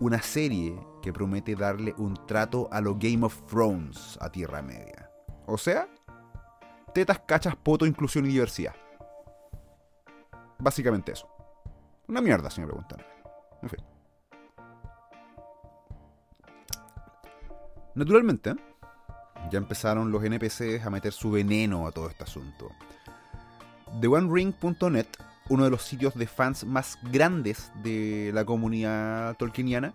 una 0.00 0.20
serie 0.22 0.78
que 1.02 1.12
promete 1.12 1.54
darle 1.54 1.94
un 1.98 2.14
trato 2.26 2.68
a 2.72 2.80
lo 2.80 2.96
Game 2.98 3.24
of 3.24 3.42
Thrones 3.46 4.18
a 4.20 4.30
Tierra 4.30 4.62
Media. 4.62 5.10
O 5.46 5.58
sea, 5.58 5.88
tetas, 6.94 7.20
cachas, 7.20 7.56
poto, 7.56 7.86
inclusión 7.86 8.24
y 8.26 8.28
diversidad. 8.28 8.74
Básicamente 10.58 11.12
eso. 11.12 11.28
Una 12.08 12.20
mierda, 12.20 12.50
si 12.50 12.60
me 12.60 12.66
preguntan. 12.66 13.00
En 13.62 13.68
fin. 13.68 13.80
Naturalmente, 17.94 18.54
ya 19.50 19.58
empezaron 19.58 20.10
los 20.10 20.24
NPCs 20.24 20.86
a 20.86 20.90
meter 20.90 21.12
su 21.12 21.30
veneno 21.30 21.86
a 21.86 21.92
todo 21.92 22.08
este 22.08 22.24
asunto. 22.24 22.70
TheOneRing.net 24.00 25.06
uno 25.48 25.64
de 25.64 25.70
los 25.70 25.82
sitios 25.82 26.14
de 26.14 26.26
fans 26.26 26.64
más 26.64 26.98
grandes 27.02 27.72
de 27.82 28.30
la 28.34 28.44
comunidad 28.44 29.36
tolkieniana, 29.36 29.94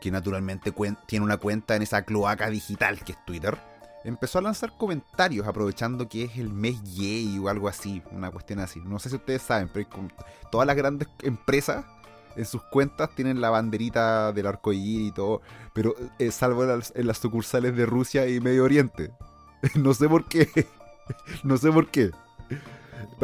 que 0.00 0.10
naturalmente 0.10 0.72
tiene 1.06 1.24
una 1.24 1.38
cuenta 1.38 1.76
en 1.76 1.82
esa 1.82 2.02
cloaca 2.02 2.50
digital 2.50 3.02
que 3.04 3.12
es 3.12 3.24
Twitter, 3.24 3.58
empezó 4.04 4.38
a 4.38 4.42
lanzar 4.42 4.76
comentarios 4.76 5.46
aprovechando 5.46 6.08
que 6.08 6.24
es 6.24 6.36
el 6.36 6.50
mes 6.50 6.82
gay 6.96 7.38
o 7.38 7.48
algo 7.48 7.68
así, 7.68 8.02
una 8.10 8.30
cuestión 8.30 8.58
así. 8.58 8.80
No 8.80 8.98
sé 8.98 9.08
si 9.08 9.16
ustedes 9.16 9.42
saben, 9.42 9.70
pero 9.72 9.88
todas 10.50 10.66
las 10.66 10.76
grandes 10.76 11.08
empresas 11.22 11.86
en 12.36 12.44
sus 12.44 12.62
cuentas 12.64 13.10
tienen 13.14 13.40
la 13.40 13.50
banderita 13.50 14.32
del 14.32 14.46
arcoíris 14.46 15.08
y 15.08 15.12
todo, 15.12 15.40
pero 15.72 15.94
eh, 16.18 16.30
salvo 16.30 16.64
en 16.64 17.06
las 17.06 17.18
sucursales 17.18 17.76
de 17.76 17.86
Rusia 17.86 18.28
y 18.28 18.40
Medio 18.40 18.64
Oriente. 18.64 19.12
no 19.76 19.94
sé 19.94 20.08
por 20.08 20.24
qué. 20.26 20.66
no 21.44 21.56
sé 21.56 21.70
por 21.72 21.90
qué 21.90 22.10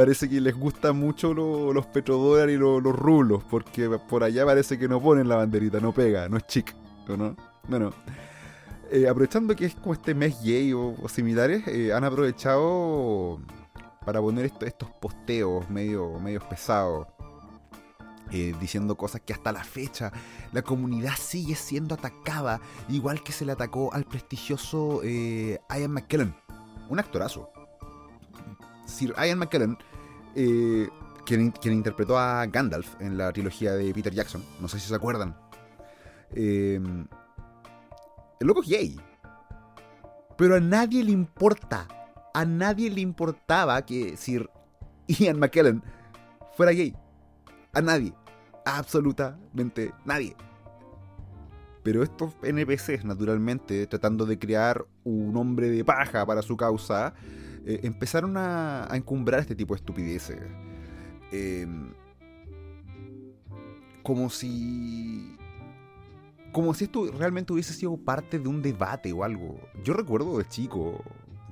parece 0.01 0.31
que 0.31 0.41
les 0.41 0.57
gustan 0.57 0.97
mucho 0.97 1.35
los 1.35 1.85
petrodólares 1.85 2.57
y 2.57 2.59
los 2.59 2.83
rublos, 2.83 3.45
porque 3.51 3.87
por 4.09 4.25
allá 4.25 4.47
parece 4.47 4.79
que 4.79 4.89
no 4.89 4.99
ponen 4.99 5.29
la 5.29 5.37
banderita, 5.37 5.79
no 5.79 5.93
pega, 5.93 6.27
no 6.27 6.39
es 6.39 6.47
chic, 6.47 6.75
¿no? 7.07 7.37
Bueno, 7.69 7.93
eh, 8.91 9.07
aprovechando 9.07 9.55
que 9.55 9.67
es 9.67 9.75
como 9.75 9.93
este 9.93 10.15
mes 10.15 10.43
gay 10.43 10.73
o, 10.73 10.97
similares, 11.07 11.67
eh, 11.67 11.93
han 11.93 12.05
aprovechado 12.05 13.43
para 14.07 14.23
poner 14.23 14.51
estos 14.63 14.91
posteos 15.03 15.69
medio, 15.69 16.19
medio 16.19 16.41
pesados. 16.49 17.07
Eh, 18.33 18.55
diciendo 18.61 18.97
cosas 18.97 19.23
que 19.23 19.33
hasta 19.33 19.51
la 19.51 19.65
fecha 19.65 20.13
la 20.53 20.63
comunidad 20.63 21.15
sigue 21.19 21.57
siendo 21.57 21.97
atacada, 21.97 22.61
igual 22.89 23.25
que 23.25 23.33
se 23.33 23.45
le 23.45 23.51
atacó 23.51 23.93
al 23.93 24.05
prestigioso 24.05 25.03
Ian 25.03 25.91
McKellen, 25.91 26.33
un 26.89 27.01
actorazo, 27.01 27.51
Sir 28.91 29.15
Ian 29.17 29.39
McKellen, 29.39 29.79
eh, 30.35 30.89
quien, 31.25 31.53
interpretó 31.65 32.19
a 32.19 32.47
Gandalf 32.47 33.01
en 33.01 33.17
la 33.17 33.33
trilogía 33.33 33.73
de 33.73 33.93
Peter 33.95 34.13
Jackson. 34.13 34.43
No 34.61 34.69
sé 34.69 34.79
si 34.79 34.89
se 34.89 34.95
acuerdan. 34.95 35.37
Em, 36.33 37.07
el 38.41 38.47
loco 38.47 38.63
es 38.63 38.69
gay. 38.69 39.01
Pero 40.37 40.57
a 40.57 40.61
nadie 40.61 41.05
le 41.05 41.13
importa. 41.13 41.87
A 42.35 42.45
nadie 42.45 42.91
le 42.91 43.01
importaba 43.01 43.85
que 43.85 44.17
Sir 44.17 44.49
Ian 45.07 45.39
McKellen 45.39 45.83
fuera 46.57 46.73
gay. 46.73 46.95
A 47.73 47.81
nadie. 47.81 48.15
absolutamente 48.65 49.93
nadie. 50.05 50.37
Pero 51.83 52.03
estos 52.03 52.37
NPCs, 52.43 53.05
naturalmente, 53.05 53.87
tratando 53.87 54.27
de 54.27 54.39
crear 54.39 54.85
un 55.03 55.37
hombre 55.37 55.71
de 55.71 55.85
paja 55.85 56.27
para 56.27 56.43
su 56.43 56.57
causa, 56.57 57.15
eh, 57.67 57.81
empezaron 57.83 58.37
a, 58.37 58.89
encumbrar 58.93 59.41
este 59.41 59.55
tipo 59.55 59.75
de 59.75 59.79
estupideces. 59.79 60.41
Em, 61.33 61.93
como 64.03 64.31
si. 64.31 65.37
Como 66.53 66.75
si 66.75 66.85
esto 66.85 67.11
realmente 67.13 67.53
hubiese 67.53 67.73
sido 67.73 67.97
parte 67.97 68.39
de 68.39 68.49
un 68.49 68.61
debate 68.61 69.13
o 69.13 69.23
algo. 69.23 69.61
Yo 69.85 69.95
recuerdo 69.95 70.39
de 70.39 70.49
chico, 70.49 71.01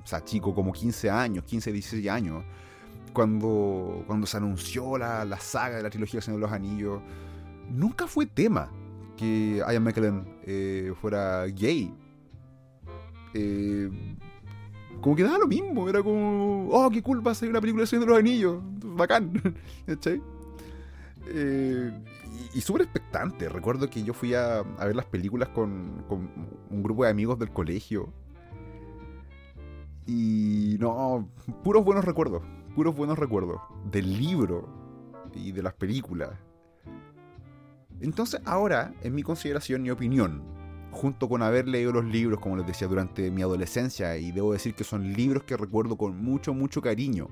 o 0.03 0.05
sea, 0.07 0.23
chico, 0.23 0.53
como 0.53 0.73
15 0.73 1.09
años, 1.09 1.45
15, 1.45 1.71
16 1.71 2.09
años, 2.09 2.43
cuando, 3.13 4.03
cuando 4.07 4.27
se 4.27 4.35
anunció 4.35 4.97
la, 4.97 5.23
la 5.23 5.39
saga 5.39 5.77
de 5.77 5.83
la 5.83 5.89
trilogía 5.89 6.19
Señor 6.19 6.41
de 6.41 6.47
los 6.47 6.51
Anillos, 6.51 7.01
nunca 7.69 8.07
fue 8.07 8.25
tema 8.25 8.69
que 9.19 9.57
Ian 9.57 9.83
McKellen 9.83 10.25
eh, 10.43 10.93
fuera 11.01 11.45
gay. 11.47 11.93
Eh, 13.33 13.89
como 15.01 15.15
que 15.15 15.23
daba 15.23 15.37
lo 15.37 15.47
mismo, 15.47 15.89
era 15.89 16.03
como, 16.03 16.69
oh, 16.69 16.89
qué 16.89 17.01
cool 17.01 17.25
va 17.25 17.31
a 17.31 17.35
ser 17.35 17.49
una 17.49 17.61
película 17.61 17.83
de 17.83 17.87
Señor 17.87 18.05
de 18.05 18.09
los 18.11 18.19
Anillos, 18.19 18.59
bacán. 18.83 19.31
Eh, 21.31 21.91
y, 22.55 22.61
súper 22.61 22.83
expectante. 22.83 23.49
Recuerdo 23.49 23.87
que 23.87 24.01
yo 24.03 24.15
fui 24.15 24.33
a, 24.33 24.63
ver 24.63 24.95
las 24.95 25.05
películas 25.05 25.49
con, 25.49 26.03
con, 26.07 26.27
un 26.71 26.81
grupo 26.81 27.03
de 27.03 27.11
amigos 27.11 27.37
del 27.37 27.51
colegio. 27.51 28.11
Y 30.07 30.77
no, 30.79 31.29
puros 31.63 31.83
buenos 31.85 32.03
recuerdos, 32.03 32.41
puros 32.73 32.95
buenos 32.95 33.19
recuerdos 33.19 33.61
del 33.91 34.17
libro 34.17 34.67
y 35.35 35.51
de 35.51 35.61
las 35.61 35.73
películas. 35.75 36.31
Entonces 38.01 38.41
ahora, 38.45 38.93
en 39.03 39.13
mi 39.13 39.21
consideración 39.21 39.85
y 39.85 39.91
opinión, 39.91 40.41
junto 40.91 41.29
con 41.29 41.41
haber 41.41 41.67
leído 41.67 41.91
los 41.91 42.05
libros, 42.05 42.39
como 42.39 42.57
les 42.57 42.67
decía, 42.67 42.87
durante 42.87 43.31
mi 43.31 43.41
adolescencia, 43.41 44.17
y 44.17 44.31
debo 44.31 44.53
decir 44.53 44.73
que 44.73 44.83
son 44.83 45.13
libros 45.13 45.43
que 45.43 45.57
recuerdo 45.57 45.97
con 45.97 46.21
mucho, 46.21 46.53
mucho 46.53 46.81
cariño, 46.81 47.27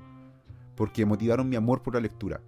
porque 0.76 1.04
motivaron 1.04 1.48
mi 1.48 1.56
amor 1.56 1.82
por 1.82 1.94
la 1.94 2.00
lectura. 2.00 2.40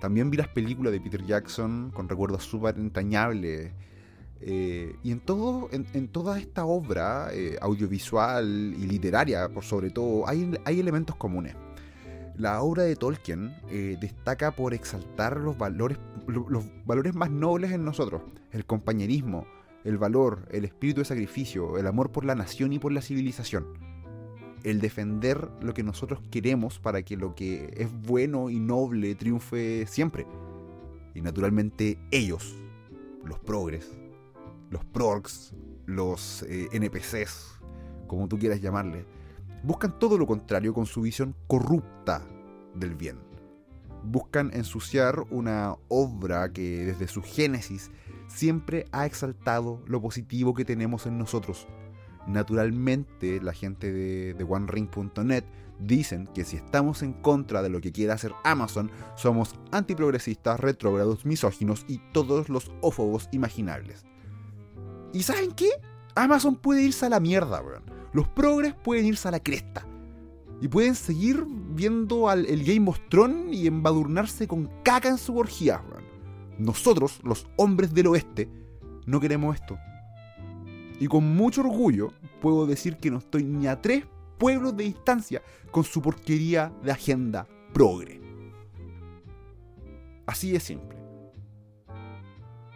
También 0.00 0.30
vi 0.30 0.36
las 0.36 0.48
películas 0.48 0.92
de 0.92 1.00
Peter 1.00 1.24
Jackson 1.24 1.92
con 1.94 2.08
recuerdos 2.08 2.44
súper 2.44 2.76
entrañables. 2.76 3.70
Eh, 4.40 4.96
y 5.04 5.12
en, 5.12 5.20
todo, 5.20 5.68
en, 5.70 6.08
toda 6.08 6.40
esta 6.40 6.64
obra 6.64 7.28
eh, 7.32 7.56
audiovisual 7.60 8.74
y 8.76 8.86
literaria, 8.86 9.48
por 9.48 9.62
sobre 9.62 9.90
todo, 9.90 10.28
hay, 10.28 10.58
hay 10.64 10.80
elementos 10.80 11.14
comunes. 11.14 11.54
La 12.36 12.62
obra 12.62 12.82
de 12.82 12.96
Tolkien 12.96 13.54
eh, 13.70 13.96
destaca 14.00 14.50
por 14.50 14.74
exaltar 14.74 15.36
los 15.36 15.56
valores, 15.56 15.98
los 16.26 16.64
valores 16.84 17.14
más 17.14 17.30
nobles 17.30 17.70
en 17.70 17.84
nosotros, 17.84 18.22
el 18.50 18.64
compañerismo, 18.64 19.46
el 19.84 19.98
valor, 19.98 20.46
el 20.50 20.64
espíritu 20.64 21.00
de 21.00 21.04
sacrificio, 21.04 21.78
el 21.78 21.86
amor 21.86 22.12
por 22.12 22.24
la 22.24 22.34
nación 22.34 22.72
y 22.72 22.78
por 22.78 22.92
la 22.92 23.02
civilización. 23.02 23.66
El 24.62 24.80
defender 24.80 25.48
lo 25.60 25.74
que 25.74 25.82
nosotros 25.82 26.20
queremos 26.30 26.78
para 26.78 27.02
que 27.02 27.16
lo 27.16 27.34
que 27.34 27.74
es 27.76 27.90
bueno 27.92 28.48
y 28.48 28.60
noble 28.60 29.14
triunfe 29.14 29.86
siempre. 29.86 30.26
Y 31.14 31.20
naturalmente 31.20 31.98
ellos, 32.10 32.54
los 33.24 33.38
progres, 33.40 33.90
los 34.70 34.84
progs, 34.84 35.52
los 35.86 36.44
eh, 36.44 36.68
NPCs, 36.72 37.58
como 38.06 38.28
tú 38.28 38.38
quieras 38.38 38.60
llamarle, 38.60 39.04
buscan 39.62 39.98
todo 39.98 40.16
lo 40.16 40.26
contrario 40.26 40.72
con 40.72 40.86
su 40.86 41.02
visión 41.02 41.34
corrupta 41.48 42.22
del 42.74 42.94
bien. 42.94 43.31
Buscan 44.04 44.50
ensuciar 44.52 45.24
una 45.30 45.76
obra 45.88 46.52
que 46.52 46.84
desde 46.84 47.08
su 47.08 47.22
génesis 47.22 47.90
siempre 48.26 48.86
ha 48.92 49.06
exaltado 49.06 49.82
lo 49.86 50.00
positivo 50.00 50.54
que 50.54 50.64
tenemos 50.64 51.06
en 51.06 51.18
nosotros. 51.18 51.66
Naturalmente, 52.26 53.40
la 53.40 53.52
gente 53.52 53.92
de, 53.92 54.44
OneRing.net 54.44 55.44
dicen 55.78 56.28
que 56.28 56.44
si 56.44 56.56
estamos 56.56 57.02
en 57.02 57.12
contra 57.12 57.62
de 57.62 57.68
lo 57.68 57.80
que 57.80 57.92
quiere 57.92 58.12
hacer 58.12 58.32
Amazon, 58.44 58.90
somos 59.16 59.56
antiprogresistas, 59.72 60.60
retrógrados, 60.60 61.26
misóginos 61.26 61.84
y 61.88 61.98
todos 62.12 62.48
los 62.48 62.70
ófobos 62.80 63.28
imaginables. 63.32 64.04
¿Y 65.12 65.24
saben 65.24 65.52
qué? 65.52 65.70
Amazon 66.14 66.56
puede 66.56 66.82
irse 66.82 67.06
a 67.06 67.10
la 67.10 67.20
mierda, 67.20 67.60
weón. 67.60 67.82
Los 68.12 68.28
progres 68.28 68.74
pueden 68.74 69.06
irse 69.06 69.28
a 69.28 69.32
la 69.32 69.40
cresta. 69.40 69.86
Y 70.62 70.68
pueden 70.68 70.94
seguir 70.94 71.44
viendo 71.46 72.28
al, 72.28 72.46
el 72.46 72.62
Game 72.62 72.90
Thrones 73.10 73.52
y 73.52 73.66
embadurnarse 73.66 74.46
con 74.46 74.70
caca 74.84 75.08
en 75.08 75.18
su 75.18 75.36
orgía. 75.36 75.82
Nosotros, 76.56 77.18
los 77.24 77.48
hombres 77.56 77.92
del 77.92 78.06
oeste, 78.06 78.48
no 79.04 79.18
queremos 79.18 79.56
esto. 79.56 79.76
Y 81.00 81.08
con 81.08 81.34
mucho 81.34 81.62
orgullo 81.62 82.12
puedo 82.40 82.64
decir 82.64 82.98
que 82.98 83.10
no 83.10 83.18
estoy 83.18 83.42
ni 83.42 83.66
a 83.66 83.82
tres 83.82 84.04
pueblos 84.38 84.76
de 84.76 84.84
distancia 84.84 85.42
con 85.72 85.82
su 85.82 86.00
porquería 86.00 86.72
de 86.84 86.92
agenda 86.92 87.48
progre. 87.72 88.20
Así 90.26 90.52
de 90.52 90.60
simple. 90.60 90.96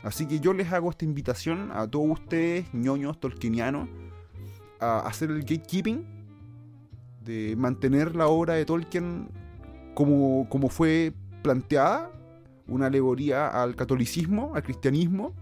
Así 0.02 0.26
que 0.26 0.40
yo 0.40 0.52
les 0.52 0.72
hago 0.72 0.90
esta 0.90 1.04
invitación 1.04 1.70
a 1.72 1.88
todos 1.88 2.10
ustedes, 2.10 2.66
ñoños, 2.74 3.20
tolkienianos, 3.20 3.88
a 4.80 5.06
hacer 5.06 5.30
el 5.30 5.42
gatekeeping, 5.42 6.15
de 7.26 7.56
mantener 7.56 8.16
la 8.16 8.28
obra 8.28 8.54
de 8.54 8.64
Tolkien 8.64 9.28
como, 9.94 10.48
como 10.48 10.68
fue 10.68 11.12
planteada, 11.42 12.10
una 12.68 12.86
alegoría 12.86 13.48
al 13.48 13.76
catolicismo, 13.76 14.54
al 14.54 14.62
cristianismo, 14.62 15.34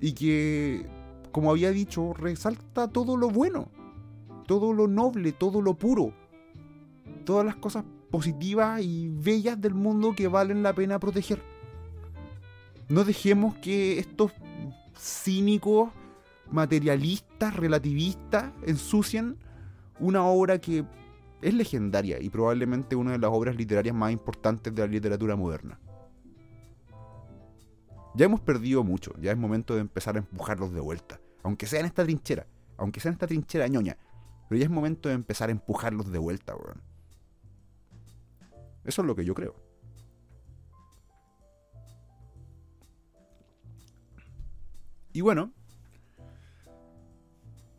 y 0.00 0.12
que, 0.12 0.86
como 1.32 1.50
había 1.50 1.70
dicho, 1.70 2.12
resalta 2.14 2.88
todo 2.88 3.16
lo 3.16 3.30
bueno, 3.30 3.68
todo 4.46 4.72
lo 4.72 4.88
noble, 4.88 5.32
todo 5.32 5.62
lo 5.62 5.74
puro, 5.74 6.12
todas 7.24 7.46
las 7.46 7.56
cosas 7.56 7.84
positivas 8.10 8.80
y 8.82 9.08
bellas 9.08 9.60
del 9.60 9.74
mundo 9.74 10.14
que 10.16 10.28
valen 10.28 10.62
la 10.62 10.72
pena 10.72 10.98
proteger. 10.98 11.42
No 12.88 13.04
dejemos 13.04 13.54
que 13.56 13.98
estos 13.98 14.32
cínicos, 14.96 15.90
materialistas, 16.50 17.54
relativistas, 17.54 18.52
ensucien 18.66 19.36
una 20.00 20.24
obra 20.24 20.58
que 20.58 20.84
es 21.40 21.54
legendaria 21.54 22.20
y 22.20 22.30
probablemente 22.30 22.96
una 22.96 23.12
de 23.12 23.18
las 23.18 23.30
obras 23.30 23.56
literarias 23.56 23.94
más 23.94 24.12
importantes 24.12 24.74
de 24.74 24.82
la 24.82 24.88
literatura 24.88 25.36
moderna. 25.36 25.78
Ya 28.14 28.24
hemos 28.26 28.40
perdido 28.40 28.82
mucho, 28.82 29.12
ya 29.20 29.30
es 29.30 29.38
momento 29.38 29.74
de 29.74 29.80
empezar 29.80 30.16
a 30.16 30.18
empujarlos 30.18 30.72
de 30.72 30.80
vuelta, 30.80 31.20
aunque 31.42 31.66
sea 31.66 31.80
en 31.80 31.86
esta 31.86 32.02
trinchera, 32.02 32.46
aunque 32.76 33.00
sea 33.00 33.10
en 33.10 33.14
esta 33.14 33.26
trinchera 33.26 33.68
ñoña, 33.68 33.96
pero 34.48 34.58
ya 34.58 34.64
es 34.64 34.70
momento 34.70 35.08
de 35.08 35.14
empezar 35.14 35.50
a 35.50 35.52
empujarlos 35.52 36.10
de 36.10 36.18
vuelta, 36.18 36.56
weón. 36.56 36.82
Eso 38.84 39.02
es 39.02 39.06
lo 39.06 39.14
que 39.14 39.24
yo 39.24 39.34
creo. 39.34 39.54
Y 45.12 45.20
bueno, 45.20 45.52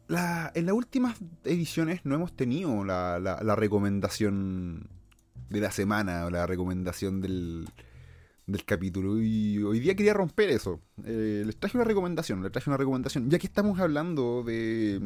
en 0.10 0.66
las 0.66 0.74
últimas 0.74 1.18
ediciones 1.44 2.02
no 2.04 2.16
hemos 2.16 2.34
tenido 2.36 2.84
la, 2.84 3.56
recomendación 3.56 4.90
de 5.50 5.60
la 5.60 5.72
semana 5.72 6.26
o 6.26 6.30
la 6.30 6.48
recomendación 6.48 7.22
del, 7.22 7.68
capítulo. 8.66 9.22
Y 9.22 9.62
hoy 9.62 9.80
día 9.80 9.96
quería 9.96 10.14
romper 10.14 10.50
eso. 10.50 10.80
Eh, 11.06 11.44
les 11.46 11.58
traje 11.58 11.78
una 11.78 11.86
recomendación, 11.86 12.42
les 12.42 12.52
traje 12.52 12.70
una 12.70 12.78
recomendación. 12.78 13.30
Ya 13.30 13.38
que 13.38 13.48
estamos 13.48 13.80
hablando 13.80 14.44
de, 14.44 15.00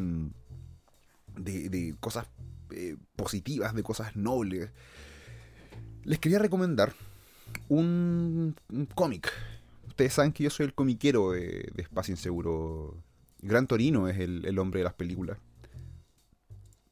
de, 1.36 1.96
cosas 2.00 2.28
eh, 2.72 2.96
positivas, 3.16 3.74
de 3.74 3.84
cosas 3.84 4.16
nobles, 4.16 4.72
les 6.06 6.20
quería 6.20 6.40
recomendar 6.40 6.94
un, 7.70 8.56
cómic. 8.96 9.32
Ustedes 9.88 10.14
saben 10.14 10.32
que 10.32 10.44
yo 10.44 10.50
soy 10.50 10.66
el 10.66 10.74
comiquero 10.74 11.32
de, 11.32 11.72
Espacio 11.78 12.14
Inseguro. 12.14 12.98
Gran 13.44 13.68
Torino 13.68 14.08
es 14.08 14.18
el, 14.20 14.58
hombre 14.58 14.80
de 14.80 14.86
las 14.86 14.94
películas. 14.94 15.38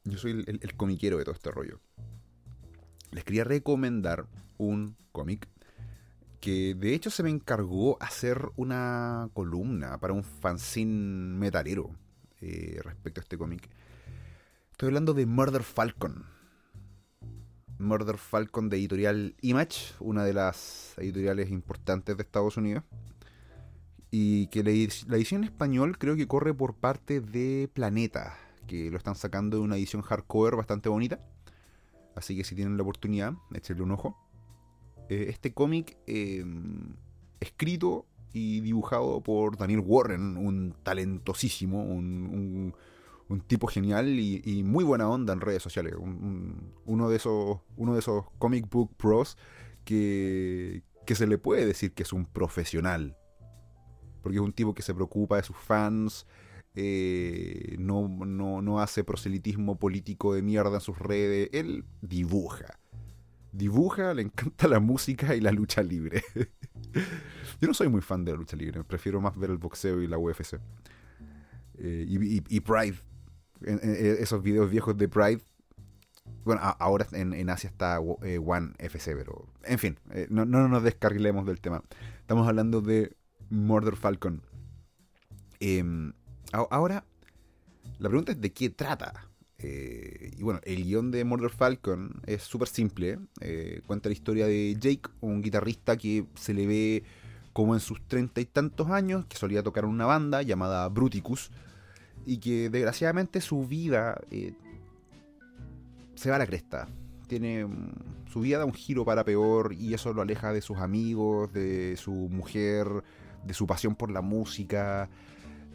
Yo 0.04 0.18
soy 0.18 0.44
el, 0.46 0.74
comiquero 0.76 1.16
de 1.16 1.24
todo 1.24 1.34
este 1.34 1.50
rollo. 1.50 1.80
Les 3.10 3.24
quería 3.24 3.44
recomendar 3.44 4.26
un 4.58 4.94
cómic 5.12 5.48
que 6.40 6.74
de 6.74 6.92
hecho 6.92 7.08
se 7.08 7.22
me 7.22 7.30
encargó 7.30 7.96
hacer 8.02 8.50
una 8.56 9.30
columna 9.32 9.96
para 9.98 10.12
un 10.12 10.24
fanzine 10.24 11.38
metalero 11.38 11.90
eh, 12.42 12.80
respecto 12.82 13.20
a 13.20 13.22
este 13.22 13.38
cómic. 13.38 13.70
Estoy 14.72 14.88
hablando 14.88 15.14
de 15.14 15.24
Murder 15.24 15.62
Falcon. 15.62 16.26
Murder 17.78 18.18
Falcon 18.18 18.68
de 18.68 18.76
editorial 18.76 19.34
Image, 19.40 19.94
una 20.00 20.22
de 20.24 20.34
las 20.34 20.92
editoriales 20.98 21.50
importantes 21.50 22.14
de 22.14 22.22
Estados 22.22 22.58
Unidos. 22.58 22.84
Y 24.14 24.48
que 24.48 24.62
la, 24.62 24.70
edición 24.70 25.42
en 25.42 25.44
español 25.44 25.96
creo 25.96 26.16
que 26.16 26.28
corre 26.28 26.52
por 26.52 26.74
parte 26.74 27.22
de 27.22 27.70
Planeta, 27.72 28.38
que 28.66 28.90
lo 28.90 28.98
están 28.98 29.14
sacando 29.14 29.56
de 29.56 29.62
una 29.62 29.76
edición 29.76 30.02
hardcover 30.02 30.54
bastante 30.54 30.90
bonita. 30.90 31.18
Así 32.14 32.36
que 32.36 32.44
si 32.44 32.54
tienen 32.54 32.76
la 32.76 32.82
oportunidad, 32.82 33.32
échenle 33.54 33.82
un 33.82 33.92
ojo. 33.92 34.18
Eh, 35.08 35.28
este 35.30 35.54
cómic, 35.54 35.96
em, 36.06 36.94
escrito 37.40 38.04
y 38.34 38.60
dibujado 38.60 39.22
por 39.22 39.56
Daniel 39.56 39.80
Warren, 39.80 40.36
un 40.36 40.74
talentosísimo, 40.82 41.82
un 41.82 42.74
tipo 43.46 43.66
genial 43.66 44.20
y, 44.20 44.62
muy 44.62 44.84
buena 44.84 45.08
onda 45.08 45.32
en 45.32 45.40
redes 45.40 45.62
sociales. 45.62 45.94
uno, 46.84 47.08
de 47.08 47.16
esos, 47.16 47.60
uno 47.78 47.94
de 47.94 48.00
esos 48.00 48.26
comic 48.38 48.68
book 48.68 48.94
pros 48.98 49.38
que 49.86 50.82
se 51.06 51.26
le 51.26 51.38
puede 51.38 51.64
decir 51.64 51.94
que 51.94 52.02
es 52.02 52.12
un 52.12 52.26
profesional. 52.26 53.16
Porque 54.22 54.38
es 54.38 54.42
un 54.42 54.52
tipo 54.52 54.74
que 54.74 54.82
se 54.82 54.94
preocupa 54.94 55.36
de 55.36 55.42
sus 55.42 55.56
fans, 55.56 56.26
eh, 56.74 57.76
no, 57.78 58.08
no, 58.08 58.80
hace 58.80 59.04
proselitismo 59.04 59.78
político 59.78 60.34
de 60.34 60.42
mierda 60.42 60.76
en 60.76 60.80
sus 60.80 60.98
redes, 60.98 61.50
él 61.52 61.84
dibuja. 62.00 62.78
Dibuja, 63.52 64.14
le 64.14 64.22
encanta 64.22 64.68
la 64.68 64.80
música 64.80 65.34
y 65.34 65.40
la 65.40 65.52
lucha 65.52 65.82
libre. 65.82 66.22
Yo 67.60 67.68
no 67.68 67.74
soy 67.74 67.88
muy 67.88 68.00
fan 68.00 68.24
de 68.24 68.32
la 68.32 68.38
lucha 68.38 68.56
libre, 68.56 68.82
prefiero 68.84 69.20
más 69.20 69.36
ver 69.36 69.50
el 69.50 69.58
boxeo 69.58 70.00
y 70.02 70.06
la 70.06 70.18
UFC. 70.18 70.58
Eh, 71.78 72.06
y, 72.08 72.60
Pride 72.60 72.96
esos 73.64 74.42
videos 74.42 74.70
viejos 74.70 74.96
de 74.96 75.08
Pride. 75.08 75.40
Bueno, 76.44 76.60
ahora 76.62 77.06
en, 77.12 77.50
Asia 77.50 77.68
está 77.70 78.00
eh, 78.22 78.38
One 78.38 78.72
FC, 78.78 79.14
pero 79.14 79.46
en 79.64 79.78
fin, 79.78 79.98
eh, 80.10 80.26
no, 80.30 80.44
nos 80.44 80.82
descarguemos 80.82 81.46
del 81.46 81.60
tema. 81.60 81.82
Estamos 82.20 82.48
hablando 82.48 82.80
de 82.80 83.16
Murder 83.52 83.96
Falcon. 83.96 84.42
Em, 85.60 86.12
ahora, 86.52 87.04
la 87.98 88.08
pregunta 88.08 88.32
es 88.32 88.40
de 88.40 88.52
qué 88.52 88.70
trata. 88.70 89.28
Eh, 89.58 90.32
y 90.36 90.42
bueno, 90.42 90.60
el 90.64 90.82
guion 90.82 91.12
de 91.12 91.24
Murder 91.24 91.50
Falcon 91.50 92.20
es 92.26 92.42
súper 92.42 92.68
simple. 92.68 93.18
cuenta 93.86 94.08
la 94.08 94.14
historia 94.14 94.46
de 94.46 94.76
Jake, 94.80 95.10
un 95.20 95.42
guitarrista 95.42 95.96
que 95.96 96.26
se 96.34 96.54
le 96.54 96.66
ve 96.66 97.04
como 97.52 97.74
en 97.74 97.80
sus 97.80 98.02
treinta 98.08 98.40
y 98.40 98.46
tantos 98.46 98.90
años, 98.90 99.26
que 99.26 99.36
solía 99.36 99.62
tocar 99.62 99.84
en 99.84 99.90
una 99.90 100.06
banda 100.06 100.42
llamada 100.42 100.88
Bruticus 100.88 101.50
y 102.24 102.38
que 102.38 102.70
desgraciadamente 102.70 103.40
su 103.40 103.66
vida 103.66 104.20
eh, 104.30 104.54
se 106.14 106.30
va 106.30 106.36
a 106.36 106.38
la 106.38 106.46
cresta. 106.46 106.88
Tiene 107.28 107.66
su 108.32 108.40
vida 108.40 108.58
da 108.58 108.64
un 108.64 108.72
giro 108.72 109.04
para 109.04 109.24
peor 109.24 109.74
y 109.74 109.92
eso 109.92 110.12
lo 110.14 110.22
aleja 110.22 110.52
de 110.52 110.62
sus 110.62 110.78
amigos, 110.78 111.52
de 111.52 111.96
su 111.98 112.12
mujer, 112.12 113.02
de 113.44 113.54
su 113.54 113.66
pasión 113.66 113.94
por 113.94 114.10
la 114.10 114.20
música. 114.20 115.08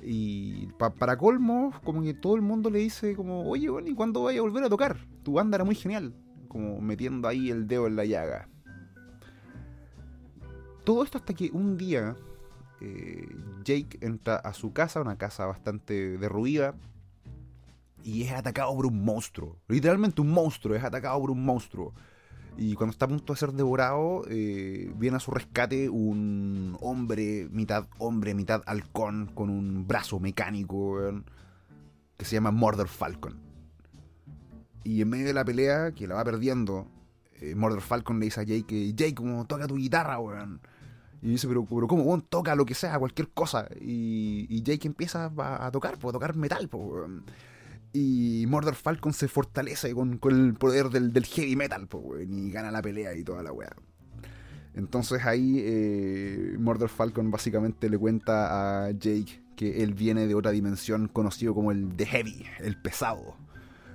Y 0.01 0.67
para 0.77 1.17
colmo, 1.17 1.73
como 1.83 2.01
que 2.01 2.13
todo 2.13 2.35
el 2.35 2.41
mundo 2.41 2.69
le 2.69 2.79
dice 2.79 3.15
como, 3.15 3.49
oye, 3.49 3.67
¿y 3.85 3.93
cuándo 3.93 4.23
vaya 4.23 4.39
a 4.39 4.43
volver 4.43 4.63
a 4.63 4.69
tocar? 4.69 4.97
Tu 5.23 5.33
banda 5.33 5.55
era 5.55 5.63
muy 5.63 5.75
genial. 5.75 6.13
Como 6.47 6.79
metiendo 6.81 7.27
ahí 7.27 7.49
el 7.49 7.67
dedo 7.67 7.87
en 7.87 7.95
la 7.95 8.05
llaga. 8.05 8.47
Todo 10.83 11.03
esto 11.03 11.17
hasta 11.17 11.33
que 11.33 11.49
un 11.51 11.77
día 11.77 12.15
eh, 12.79 13.27
Jake 13.63 13.97
entra 14.01 14.37
a 14.37 14.53
su 14.53 14.71
casa, 14.71 15.01
una 15.01 15.17
casa 15.17 15.45
bastante 15.45 16.17
derruida, 16.17 16.75
y 18.03 18.23
es 18.23 18.31
atacado 18.31 18.73
por 18.75 18.85
un 18.85 19.03
monstruo. 19.03 19.57
Literalmente 19.67 20.21
un 20.21 20.31
monstruo, 20.31 20.75
es 20.75 20.83
atacado 20.83 21.19
por 21.19 21.31
un 21.31 21.43
monstruo. 21.43 21.93
Y 22.57 22.73
cuando 22.73 22.91
está 22.91 23.05
a 23.05 23.09
punto 23.09 23.33
de 23.33 23.39
ser 23.39 23.53
devorado, 23.53 24.23
eh, 24.29 24.91
viene 24.95 25.17
a 25.17 25.19
su 25.19 25.29
rescate 25.29 25.89
un 25.89 26.75
hombre, 26.81 27.47
mitad 27.51 27.87
hombre, 27.99 28.33
mitad 28.33 28.63
halcón, 28.65 29.31
con 29.35 29.51
un 29.51 29.87
brazo 29.87 30.19
mecánico, 30.19 30.97
que 32.17 32.25
se 32.25 32.35
llama 32.35 32.49
Murder 32.49 32.87
Falcon. 32.87 33.39
Y 34.83 35.01
en 35.01 35.09
medio 35.09 35.27
de 35.27 35.33
la 35.33 35.45
pelea, 35.45 35.91
que 35.91 36.07
la 36.07 36.15
va 36.15 36.23
perdiendo, 36.23 36.87
eh, 37.41 37.53
Murder 37.53 37.81
Falcon 37.81 38.19
le 38.19 38.25
dice 38.25 38.41
a 38.41 38.43
Jake, 38.43 38.93
Jake, 38.95 39.13
como 39.15 39.45
toca 39.45 39.67
tu 39.67 39.75
guitarra, 39.75 40.19
weón. 40.19 40.59
Y 41.21 41.29
dice, 41.29 41.47
pero, 41.47 41.65
pero 41.65 41.87
¿cómo? 41.87 42.21
toca 42.21 42.55
lo 42.55 42.65
que 42.65 42.73
sea, 42.73 42.97
cualquier 42.97 43.29
cosa. 43.29 43.67
Y, 43.79 44.61
Jake 44.63 44.87
empieza 44.87 45.31
a, 45.37 45.71
tocar, 45.71 45.97
pues, 45.97 46.11
a 46.11 46.13
tocar 46.13 46.35
metal. 46.35 46.67
Pues, 46.69 47.09
y 47.99 48.45
Murder 48.45 48.75
Falcon 48.75 49.11
se 49.11 49.27
fortalece 49.27 49.91
con, 49.95 50.19
el 50.29 50.53
poder 50.53 50.89
del, 50.89 51.25
heavy 51.25 51.55
metal, 51.55 51.87
pues, 51.87 52.27
y 52.29 52.51
gana 52.51 52.69
la 52.69 52.83
pelea 52.83 53.15
y 53.15 53.23
toda 53.23 53.41
la 53.41 53.51
weá. 53.51 53.75
Entonces 54.75 55.25
ahí 55.25 55.55
eh, 55.65 56.55
Murder 56.59 56.89
Falcon 56.89 57.31
básicamente 57.31 57.89
le 57.89 57.97
cuenta 57.97 58.85
a 58.85 58.91
Jake 58.91 59.41
que 59.55 59.81
él 59.81 59.95
viene 59.95 60.27
de 60.27 60.35
otra 60.35 60.51
dimensión 60.51 61.07
conocido 61.07 61.55
como 61.55 61.71
el 61.71 61.95
The 61.95 62.05
Heavy, 62.05 62.45
el 62.59 62.79
pesado. 62.79 63.35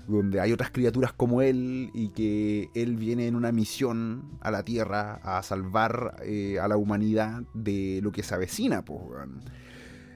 donde 0.09 0.41
hay 0.41 0.51
otras 0.53 0.73
criaturas 0.73 1.13
como 1.13 1.41
él 1.41 1.93
y 1.95 2.09
que 2.09 2.71
él 2.75 2.97
viene 2.97 3.29
en 3.29 3.37
una 3.37 3.53
misión 3.53 4.37
a 4.41 4.51
la 4.51 4.65
Tierra 4.65 5.21
a 5.23 5.45
salvar 5.45 6.17
eh, 6.25 6.59
a 6.59 6.67
la 6.67 6.77
humanidad 6.77 7.45
de 7.55 8.01
lo 8.03 8.11
que 8.11 8.25
se 8.25 8.35
avecina. 8.35 8.85
Pues, 8.85 9.01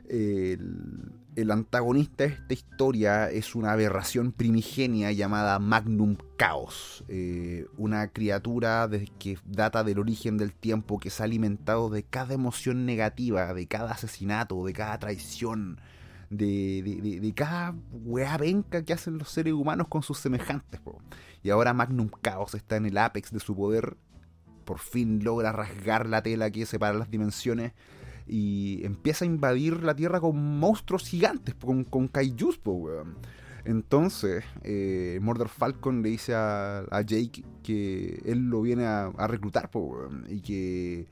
el, 0.09 1.13
antagonista 1.51 2.25
de 2.25 2.31
esta 2.31 2.55
historia 2.55 3.31
es 3.31 3.55
una 3.55 3.73
aberración 3.73 4.33
primigenia 4.33 5.13
llamada 5.13 5.59
Magnum 5.59 6.17
Chaos, 6.39 7.05
eh, 7.09 7.67
una 7.77 8.09
criatura 8.09 8.89
que 9.19 9.39
data 9.45 9.85
del 9.85 9.99
origen 9.99 10.39
del 10.39 10.55
tiempo 10.55 10.99
que 10.99 11.11
se 11.11 11.23
ha 11.23 11.27
alimentado 11.27 11.91
de 11.91 12.03
cada 12.03 12.35
emoción 12.35 12.87
negativa, 12.87 13.53
de 13.53 13.67
cada 13.67 13.93
asesinato, 13.93 14.65
de 14.65 14.73
cada 14.73 14.99
traición, 14.99 15.79
de, 16.31 17.33
cada 17.37 17.75
weá 17.93 18.39
venca 18.39 18.83
que 18.83 18.95
hacen 18.95 19.19
los 19.19 19.29
seres 19.29 19.53
humanos 19.53 19.89
con 19.89 20.03
sus 20.03 20.19
semejantes. 20.19 20.81
Y 21.43 21.51
ahora 21.51 21.75
Magnum 21.75 22.09
Chaos 22.23 22.55
está 22.55 22.77
en 22.77 22.87
el 22.87 22.97
apex 22.97 23.31
de 23.31 23.41
su 23.41 23.55
poder, 23.55 23.99
por 24.65 24.79
fin 24.79 25.23
logra 25.23 25.53
rasgar 25.53 26.07
la 26.07 26.23
tela 26.23 26.51
que 26.51 26.65
separa 26.65 26.99
las 26.99 27.11
dimensiones 27.11 27.73
y 28.27 28.85
empieza 28.85 29.25
a 29.25 29.29
invadir 29.29 29.83
la 29.83 29.95
Tierra 29.95 30.21
con 30.21 30.59
monstruos 30.59 31.09
gigantes, 31.09 31.55
con, 31.55 31.85
con 31.85 32.09
kaijus, 32.09 32.61
Entonces, 33.65 34.45
eh, 34.63 35.19
Murder 35.23 35.49
Falcon 35.49 36.03
le 36.03 36.11
dice 36.11 36.35
a, 36.35 36.85
Jake 37.07 37.45
que 37.63 38.23
él 38.25 38.49
lo 38.49 38.63
viene 38.63 38.85
a, 38.85 39.27
reclutar, 39.27 39.71
y 40.29 40.41
que 40.41 41.07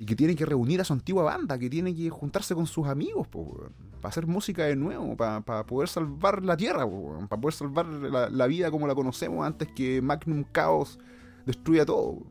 y 0.00 0.06
que 0.06 0.14
tiene 0.14 0.36
que 0.36 0.46
reunir 0.46 0.80
a 0.80 0.84
su 0.84 0.92
antigua 0.92 1.24
banda, 1.24 1.58
que 1.58 1.68
tiene 1.68 1.94
que 1.94 2.08
juntarse 2.08 2.54
con 2.54 2.66
sus 2.68 2.86
amigos, 2.86 3.26
para 3.26 4.08
hacer 4.10 4.28
música 4.28 4.64
de 4.64 4.76
nuevo, 4.76 5.16
para 5.16 5.66
poder 5.66 5.88
salvar 5.88 6.44
la 6.44 6.56
Tierra, 6.56 6.88
para 7.28 7.40
poder 7.40 7.54
salvar 7.54 7.86
la, 7.86 8.46
vida 8.46 8.70
como 8.70 8.86
la 8.86 8.94
conocemos 8.94 9.44
antes 9.44 9.68
que 9.72 10.00
Magnum 10.00 10.44
Chaos 10.52 11.00
destruya 11.46 11.84
todo. 11.84 12.22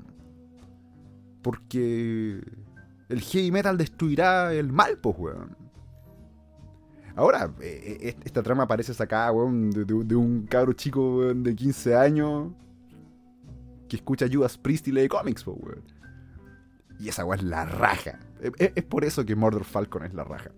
Porque 1.42 2.42
el 3.10 3.22
heavy 3.22 3.52
metal 3.52 3.78
destruirá 3.78 4.54
el 4.54 4.72
mal, 4.72 4.98
pues, 4.98 5.16
weón. 5.18 5.56
Ahora, 7.16 7.52
eh, 7.62 7.98
eh, 8.02 8.16
esta 8.24 8.44
trama 8.44 8.68
parece 8.68 8.94
sacada, 8.94 9.32
weón, 9.32 9.72
de, 9.72 10.16
un 10.16 10.46
cabro 10.46 10.74
chico 10.74 11.34
de 11.34 11.56
15 11.56 11.96
años 11.96 12.52
que 13.90 13.96
escucha 13.96 14.28
Judas 14.32 14.58
Priest 14.58 14.88
y 14.88 14.92
lee 14.92 15.08
cómics, 15.08 15.44
pues, 15.44 15.58
weón. 15.60 15.84
Y 17.00 17.10
esa 17.10 17.26
weón 17.26 17.40
es 17.40 17.46
la 17.46 17.66
raja. 17.66 18.20
Es, 18.58 18.84
por 18.84 19.04
eso 19.04 19.26
que 19.26 19.36
Murder 19.36 19.64
Falcon 19.64 20.04
es 20.04 20.14
la 20.14 20.24
raja. 20.24 20.52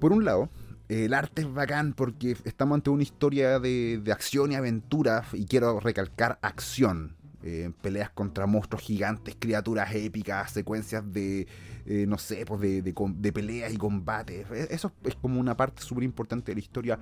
Por 0.00 0.12
un 0.12 0.24
lado, 0.24 0.50
el 0.88 1.14
arte 1.14 1.42
es 1.42 1.52
bacán 1.52 1.94
porque 1.94 2.36
estamos 2.44 2.76
ante 2.76 2.90
una 2.90 3.02
historia 3.02 3.58
de, 3.60 4.00
de 4.02 4.12
acción 4.12 4.52
y 4.52 4.56
aventura 4.56 5.24
y 5.32 5.46
quiero 5.46 5.80
recalcar 5.80 6.38
acción 6.42 7.16
eh, 7.46 7.70
peleas 7.82 8.08
contra 8.08 8.46
monstruos 8.46 8.82
gigantes, 8.82 9.36
criaturas 9.38 9.94
épicas, 9.94 10.50
secuencias 10.50 11.12
de, 11.12 11.46
eh, 11.84 12.06
no 12.08 12.16
sé, 12.16 12.46
pues 12.46 12.58
de, 12.58 12.80
de, 12.80 13.32
peleas 13.34 13.70
y 13.70 13.76
combates. 13.76 14.50
E, 14.50 14.68
eso 14.70 14.90
es 15.02 15.14
como 15.14 15.38
una 15.38 15.54
parte 15.54 15.82
súper 15.82 16.04
importante 16.04 16.52
de 16.52 16.54
la 16.54 16.60
historia. 16.60 16.98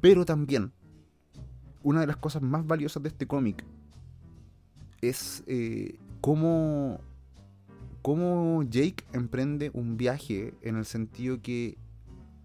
Pero 0.00 0.24
también, 0.24 0.72
una 1.82 2.00
de 2.00 2.06
las 2.06 2.16
cosas 2.16 2.40
más 2.40 2.66
valiosas 2.66 3.02
de 3.02 3.10
este 3.10 3.26
cómic 3.26 3.62
es 5.02 5.44
eh, 5.46 5.98
cómo, 6.22 7.02
cómo 8.00 8.62
Jake 8.62 9.04
emprende 9.12 9.70
un 9.74 9.98
viaje 9.98 10.54
en 10.62 10.76
el 10.76 10.86
sentido 10.86 11.42
que 11.42 11.76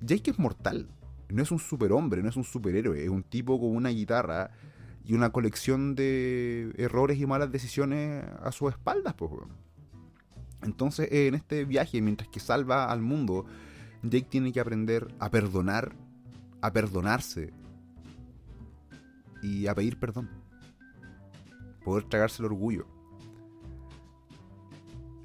Jake 0.02 0.32
es 0.32 0.40
mortal. 0.40 0.90
No 1.30 1.42
es 1.42 1.52
un 1.52 1.60
superhombre, 1.60 2.22
no 2.22 2.28
es 2.28 2.36
un 2.36 2.44
superhéroe, 2.44 3.02
es 3.02 3.10
un 3.10 3.24
tipo 3.24 3.58
con 3.62 3.74
una 3.74 3.92
guitarra 3.92 4.52
y 5.10 5.16
una 5.16 5.32
colección 5.32 5.96
de 5.96 6.72
errores 6.78 7.18
y 7.18 7.26
malas 7.26 7.52
decisiones 7.52 8.24
a 8.44 8.52
sus 8.52 8.70
espaldas. 8.74 9.16
Pues, 9.16 9.32
Entonces, 10.62 11.08
en 11.12 11.34
este 11.34 11.66
viaje, 11.66 12.00
mientras 12.00 12.30
que 12.30 12.40
salva 12.40 12.92
al 12.92 13.02
mundo, 13.02 13.48
Jake 14.04 14.28
tiene 14.30 14.54
que 14.54 14.60
aprender 14.60 15.08
a 15.18 15.32
perdonar, 15.32 15.96
a 16.62 16.72
perdonarse 16.72 17.52
y 19.42 19.66
a 19.66 19.74
pedir 19.74 19.98
perdón. 19.98 20.30
Poder 21.84 22.04
tragarse 22.04 22.44
el 22.44 22.46
orgullo. 22.46 22.86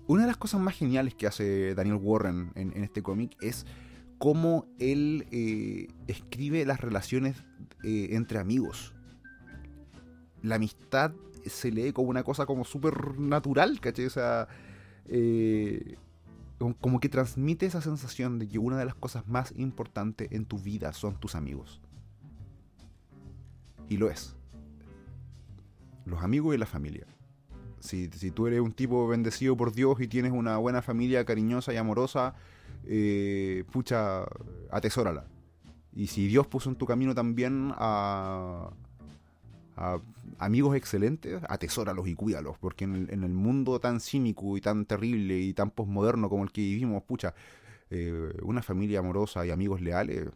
Una 0.07 0.23
de 0.23 0.29
las 0.29 0.38
cosas 0.38 0.62
más 0.62 0.75
geniales 0.75 1.14
que 1.14 1.27
hace 1.27 1.75
Daniel 1.75 1.99
Warren 2.01 2.53
en, 2.55 2.73
este 2.83 3.03
cómic 3.03 3.37
es 3.42 3.66
cómo 4.16 4.66
él 4.79 5.27
eh, 5.31 5.88
escribe 6.07 6.64
las 6.64 6.81
relaciones 6.81 7.37
eh, 7.83 8.09
entre 8.12 8.38
amigos 8.38 8.93
la 10.44 10.57
amistad 10.57 11.12
se 11.46 11.72
lee 11.72 11.92
como 11.92 12.11
una 12.11 12.22
cosa 12.22 12.44
como 12.44 12.64
súper 12.64 13.18
natural, 13.18 13.80
¿cachai? 13.80 14.04
O 14.04 14.11
sea, 14.11 14.46
eh, 15.07 15.96
como 16.80 17.00
que 17.00 17.09
transmite 17.09 17.66
esa 17.66 17.80
sensación 17.80 18.38
de 18.38 18.46
que 18.46 18.59
una 18.59 18.78
de 18.78 18.85
las 18.85 18.94
cosas 18.94 19.26
más 19.26 19.52
importantes 19.57 20.30
en 20.33 20.44
tu 20.44 20.59
vida 20.59 20.92
son 20.92 21.18
tus 21.18 21.35
amigos. 21.35 21.80
Y 23.88 23.96
lo 23.96 24.11
es. 24.11 24.37
Los 26.04 26.22
amigos 26.22 26.54
y 26.54 26.59
la 26.59 26.66
familia. 26.66 27.07
Si, 27.80 28.09
tú 28.09 28.46
eres 28.46 28.61
un 28.61 28.72
tipo 28.72 29.09
bendecido 29.09 29.57
por 29.57 29.72
Dios 29.72 30.00
y 30.00 30.09
tienes 30.09 30.33
una 30.33 30.59
buena 30.59 30.83
familia 30.83 31.24
cariñosa 31.24 31.72
y 31.72 31.76
amorosa, 31.78 32.35
eh, 32.85 33.64
pucha, 33.72 34.24
atesórala. 34.70 35.26
Y 35.94 36.09
si 36.09 36.26
Dios 36.26 36.46
puso 36.46 36.68
en 36.68 36.76
tu 36.76 36.87
camino 36.87 37.14
también 37.14 37.72
a, 37.76 38.70
amigos 40.39 40.77
excelentes, 40.77 41.41
atesóralos 41.49 42.07
y 42.09 42.15
cuídalos, 42.15 42.59
porque 42.59 42.85
en 42.85 43.09
el, 43.11 43.31
mundo 43.31 43.81
tan 43.81 44.01
cínico 44.01 44.57
y 44.57 44.61
tan 44.61 44.87
terrible 44.87 45.39
y 45.39 45.53
tan 45.53 45.71
posmoderno 45.71 46.29
como 46.29 46.45
el 46.45 46.53
que 46.53 46.61
vivimos, 46.61 47.03
pucha, 47.03 47.35
eh, 47.91 48.33
una 48.43 48.63
familia 48.63 49.01
amorosa 49.01 49.45
y 49.45 49.51
amigos 49.51 49.81
leales, 49.81 50.29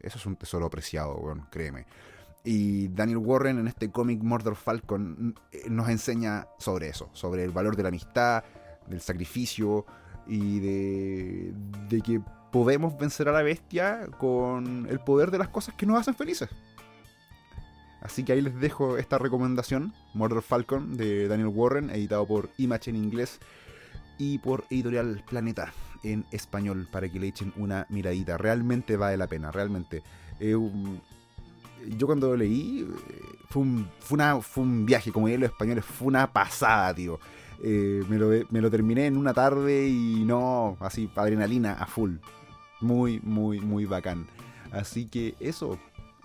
eso 0.00 0.18
es 0.18 0.26
un 0.26 0.36
tesoro 0.36 0.66
apreciado, 0.66 1.20
créeme. 1.50 1.86
Y 2.44 2.88
Daniel 2.88 3.18
Warren 3.18 3.58
en 3.58 3.66
este 3.66 3.90
cómic 3.90 4.22
Murder 4.22 4.54
Falcon 4.54 5.34
eh, 5.50 5.64
nos 5.68 5.88
enseña 5.88 6.46
sobre 6.58 6.88
eso, 6.88 7.10
sobre 7.12 7.42
el 7.42 7.50
valor 7.50 7.74
de 7.74 7.82
la 7.82 7.88
amistad, 7.88 8.44
del 8.86 9.00
sacrificio 9.00 9.84
y 10.28 10.60
de, 10.60 11.54
de 11.88 12.00
que 12.02 12.20
podemos 12.52 12.96
vencer 12.96 13.28
a 13.28 13.32
la 13.32 13.42
bestia 13.42 14.06
con 14.18 14.86
el 14.88 15.00
poder 15.00 15.30
de 15.30 15.38
las 15.38 15.48
cosas 15.48 15.74
que 15.74 15.86
nos 15.86 15.98
hacen 15.98 16.14
felices. 16.14 16.48
Así 18.06 18.22
que 18.22 18.34
ahí 18.34 18.40
les 18.40 18.54
dejo 18.60 18.98
esta 18.98 19.18
recomendación, 19.18 19.92
Murder 20.14 20.40
Falcon 20.40 20.96
de 20.96 21.26
Daniel 21.26 21.48
Warren, 21.48 21.90
editado 21.90 22.24
por 22.24 22.50
Image 22.56 22.88
en 22.88 22.94
inglés 22.94 23.40
y 24.16 24.38
por 24.38 24.62
Editorial 24.70 25.24
Planeta 25.28 25.72
en 26.04 26.24
español, 26.30 26.86
para 26.92 27.08
que 27.08 27.18
le 27.18 27.26
echen 27.26 27.52
una 27.56 27.84
miradita. 27.88 28.38
Realmente 28.38 28.96
vale 28.96 29.16
la 29.16 29.26
pena, 29.26 29.50
realmente. 29.50 30.04
Eh, 30.38 30.54
yo 31.98 32.06
cuando 32.06 32.28
lo 32.28 32.36
leí, 32.36 32.88
eh, 32.88 33.36
fue 33.50 33.64
un, 34.62 34.86
viaje, 34.86 35.10
como 35.10 35.26
dirían 35.26 35.40
los 35.40 35.50
españoles, 35.50 35.84
fue 35.84 36.06
una 36.06 36.32
pasada, 36.32 36.94
tío. 36.94 37.18
Eh, 37.64 38.04
me, 38.08 38.18
lo, 38.18 38.30
me 38.50 38.60
lo 38.60 38.70
terminé 38.70 39.06
en 39.06 39.16
una 39.16 39.34
tarde 39.34 39.88
y 39.88 40.24
no, 40.24 40.76
así, 40.78 41.10
adrenalina 41.16 41.72
a 41.72 41.86
full. 41.86 42.18
Muy, 42.80 43.18
muy, 43.24 43.58
muy 43.58 43.84
bacán. 43.84 44.28
Así 44.70 45.06
que 45.06 45.34
eso, 45.40 45.76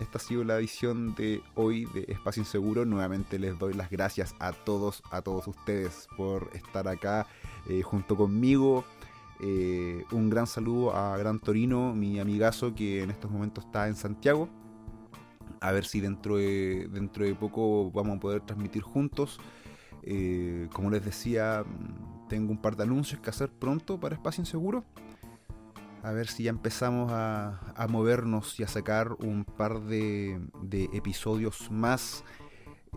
esta 0.02 0.18
ha 0.18 0.20
sido 0.20 0.44
la 0.44 0.58
edición 0.58 1.14
de 1.14 1.42
hoy 1.54 1.86
de 1.86 2.04
Espacio 2.08 2.42
Inseguro. 2.42 2.84
Nuevamente 2.84 3.38
les 3.38 3.58
doy 3.58 3.72
las 3.72 3.88
gracias 3.88 4.34
a 4.40 4.52
todos, 4.52 5.02
a 5.10 5.22
todos 5.22 5.46
ustedes 5.46 6.08
por 6.16 6.50
estar 6.54 6.88
acá 6.88 7.26
eh, 7.68 7.82
junto 7.82 8.16
conmigo. 8.16 8.84
Eh, 9.40 10.04
un 10.10 10.28
gran 10.28 10.46
saludo 10.46 10.94
a 10.94 11.16
Gran 11.16 11.38
Torino, 11.38 11.94
mi 11.94 12.18
amigazo 12.18 12.74
que 12.74 13.02
en 13.02 13.10
estos 13.10 13.30
momentos 13.30 13.64
está 13.64 13.88
en 13.88 13.94
Santiago. 13.94 14.48
A 15.60 15.70
ver 15.72 15.84
si 15.84 16.00
dentro 16.00 16.36
de, 16.36 16.88
dentro 16.92 17.24
de 17.24 17.34
poco 17.34 17.90
vamos 17.92 18.16
a 18.16 18.20
poder 18.20 18.40
transmitir 18.42 18.82
juntos. 18.82 19.38
Eh, 20.02 20.68
como 20.72 20.90
les 20.90 21.04
decía, 21.04 21.64
tengo 22.28 22.50
un 22.50 22.58
par 22.58 22.76
de 22.76 22.82
anuncios 22.82 23.20
que 23.20 23.30
hacer 23.30 23.50
pronto 23.50 24.00
para 24.00 24.16
Espacio 24.16 24.42
Inseguro 24.42 24.84
a 26.02 26.10
ver 26.10 26.26
si 26.26 26.44
ya 26.44 26.50
empezamos 26.50 27.10
a, 27.12 27.86
movernos 27.88 28.58
y 28.58 28.64
a 28.64 28.68
sacar 28.68 29.12
un 29.20 29.44
par 29.44 29.80
de, 29.82 30.40
episodios 30.92 31.70
más. 31.70 32.24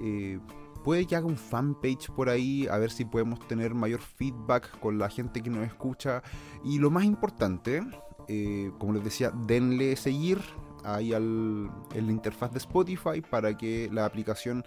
Eh, 0.02 0.40
puede 0.84 1.06
que 1.06 1.16
haga 1.16 1.28
un 1.28 1.38
fanpage 1.38 2.10
por 2.12 2.30
ahí, 2.30 2.68
a 2.68 2.78
ver 2.78 2.92
si 2.92 3.06
podemos 3.06 3.48
tener 3.48 3.74
mayor 3.76 4.02
feedback 4.02 4.80
con 4.80 4.98
la 4.98 5.10
gente 5.10 5.42
que 5.44 5.50
nos 5.52 5.66
escucha. 5.66 6.24
Y 6.64 6.80
lo 6.80 6.90
más 6.90 7.04
importante, 7.04 7.82
eh, 8.28 8.72
como 8.80 8.94
les 8.94 9.04
decía, 9.04 9.32
denle 9.46 9.96
seguir 9.96 10.40
ahí 10.84 11.14
al, 11.14 11.70
en 11.94 12.06
la 12.08 12.12
interfaz 12.12 12.52
de 12.52 12.58
Spotify 12.58 13.22
para 13.22 13.56
que 13.56 13.88
la 13.92 14.06
aplicación 14.06 14.64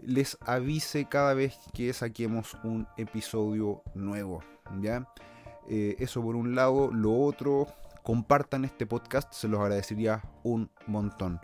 les 0.00 0.38
avise 0.40 1.06
cada 1.06 1.34
vez 1.34 1.58
que 1.74 1.92
saquemos 1.92 2.56
un 2.64 2.86
episodio 2.96 3.82
nuevo. 3.94 4.42
¿Ya? 4.80 5.06
Eh, 5.68 5.96
eso 5.98 6.22
por 6.22 6.36
un 6.36 6.54
lado. 6.54 6.90
Lo 6.92 7.18
otro, 7.18 7.66
compartan 8.02 8.64
este 8.64 8.86
podcast, 8.86 9.32
se 9.32 9.48
los 9.48 9.60
agradecería 9.60 10.22
un 10.42 10.70
montón. 10.86 11.40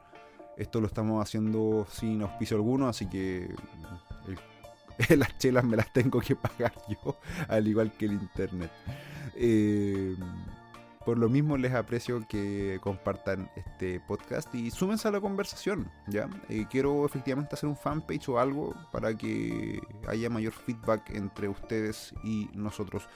Esto 0.57 0.81
lo 0.81 0.87
estamos 0.87 1.23
haciendo 1.23 1.87
sin 1.91 2.23
auspicio 2.23 2.57
alguno, 2.57 2.89
así 2.89 3.07
que 3.07 3.49
las 5.17 5.39
chelas 5.39 5.65
me 5.65 5.77
las 5.77 5.93
tengo 5.93 6.21
que 6.21 6.37
pagar 6.37 6.73
yo, 6.89 7.17
al 7.49 7.67
igual 7.67 7.93
que 7.93 8.07
el 8.07 8.13
internet. 8.13 8.71
Eh, 9.35 10.17
por 11.05 11.17
lo 11.17 11.31
mismo 11.31 11.57
les 11.57 11.73
aprecio 11.73 12.27
que 12.29 12.79
compartan 12.83 13.51
este 13.57 14.01
podcast 14.01 14.55
y 14.55 14.71
súmense 14.71 15.09
a 15.09 15.11
la 15.11 15.21
conversación, 15.21 15.91
¿ya? 16.07 16.29
Eh, 16.51 16.67
quiero 16.71 17.07
efectivamente 17.07 17.55
hacer 17.55 17.71
un 17.71 17.77
fanpage 17.77 18.29
o 18.29 18.39
algo 18.39 18.75
para 18.93 19.17
que 19.17 19.81
haya 20.07 20.29
mayor 20.29 20.53
feedback 20.53 21.11
entre 21.15 21.49
ustedes 21.49 22.13
y 22.23 22.51
nosotros. 22.53 23.09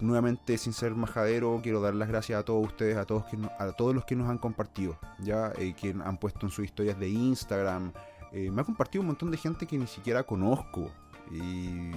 Nuevamente, 0.00 0.56
sin 0.56 0.72
ser 0.72 0.94
majadero, 0.94 1.60
quiero 1.62 1.80
dar 1.80 1.94
las 1.94 2.08
gracias 2.08 2.40
a 2.40 2.42
todos 2.42 2.66
ustedes, 2.66 2.96
a 2.96 3.04
todos, 3.04 3.24
que 3.24 3.36
a 3.58 3.72
todos 3.72 3.94
los 3.94 4.06
que 4.06 4.16
nos 4.16 4.30
han 4.30 4.38
compartido, 4.38 4.98
ya, 5.18 5.52
eh, 5.58 5.74
que 5.74 5.90
han 5.90 6.16
puesto 6.16 6.46
en 6.46 6.52
sus 6.52 6.64
historias 6.64 6.98
de 6.98 7.10
Instagram. 7.10 7.92
Eh, 8.32 8.50
me 8.50 8.62
ha 8.62 8.64
compartido 8.64 9.02
un 9.02 9.08
montón 9.08 9.30
de 9.30 9.36
gente 9.36 9.66
que 9.66 9.76
ni 9.76 9.86
siquiera 9.86 10.22
conozco. 10.22 10.90
Y 11.30 11.90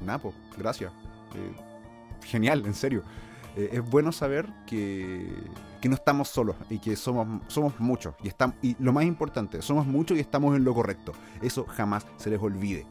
nada, 0.00 0.18
pues, 0.18 0.34
gracias. 0.56 0.92
genial, 2.24 2.64
en 2.64 2.74
serio. 2.74 3.02
Eh, 3.56 3.70
es 3.72 3.90
bueno 3.90 4.12
saber 4.12 4.48
que, 4.66 5.28
que, 5.80 5.88
no 5.88 5.94
estamos 5.96 6.28
solos 6.28 6.54
y 6.70 6.78
que 6.78 6.94
somos, 6.94 7.42
somos 7.48 7.78
muchos. 7.80 8.14
Y, 8.22 8.28
estamos, 8.28 8.56
y 8.62 8.76
lo 8.78 8.92
más 8.92 9.04
importante, 9.04 9.62
somos 9.62 9.86
muchos 9.86 10.16
y 10.16 10.20
estamos 10.20 10.56
en 10.56 10.64
lo 10.64 10.74
correcto. 10.74 11.12
Eso 11.42 11.64
jamás 11.64 12.06
se 12.18 12.30
les 12.30 12.40
olvide. 12.40 12.86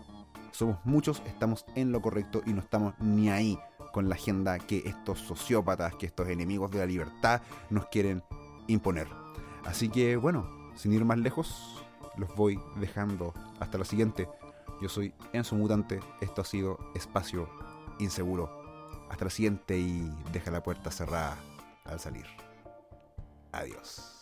Somos 0.51 0.77
muchos, 0.83 1.21
estamos 1.25 1.65
en 1.75 1.91
lo 1.91 2.01
correcto 2.01 2.41
y 2.45 2.53
no 2.53 2.61
estamos 2.61 2.93
ni 2.99 3.29
ahí 3.29 3.57
con 3.95 4.09
la 4.09 4.15
agenda 4.15 4.59
que 4.59 4.83
estos 4.85 5.19
sociópatas, 5.19 5.95
que 5.95 6.05
estos 6.05 6.27
enemigos 6.27 6.69
de 6.69 6.79
la 6.79 6.85
libertad 6.85 7.41
nos 7.69 7.85
quieren 7.85 8.25
imponer. 8.67 9.07
Así 9.63 9.87
que 9.87 10.17
bueno, 10.17 10.49
sin 10.75 10.91
ir 10.91 11.05
más 11.05 11.17
lejos, 11.17 11.81
los 12.17 12.35
voy 12.35 12.59
dejando 12.75 13.33
hasta 13.57 13.77
la 13.77 13.85
siguiente. 13.85 14.27
Yo 14.81 14.89
soy 14.89 15.13
Enzo 15.31 15.55
Mutante, 15.55 16.01
esto 16.19 16.41
ha 16.41 16.43
sido 16.43 16.77
Espacio 16.93 17.47
Inseguro 17.99 18.49
hasta 19.09 19.23
la 19.23 19.31
siguiente 19.31 19.77
y 19.77 20.11
deja 20.33 20.51
la 20.51 20.61
puerta 20.61 20.91
cerrada 20.91 21.37
al 21.85 22.01
salir. 22.01 22.25
Adiós. 23.53 24.14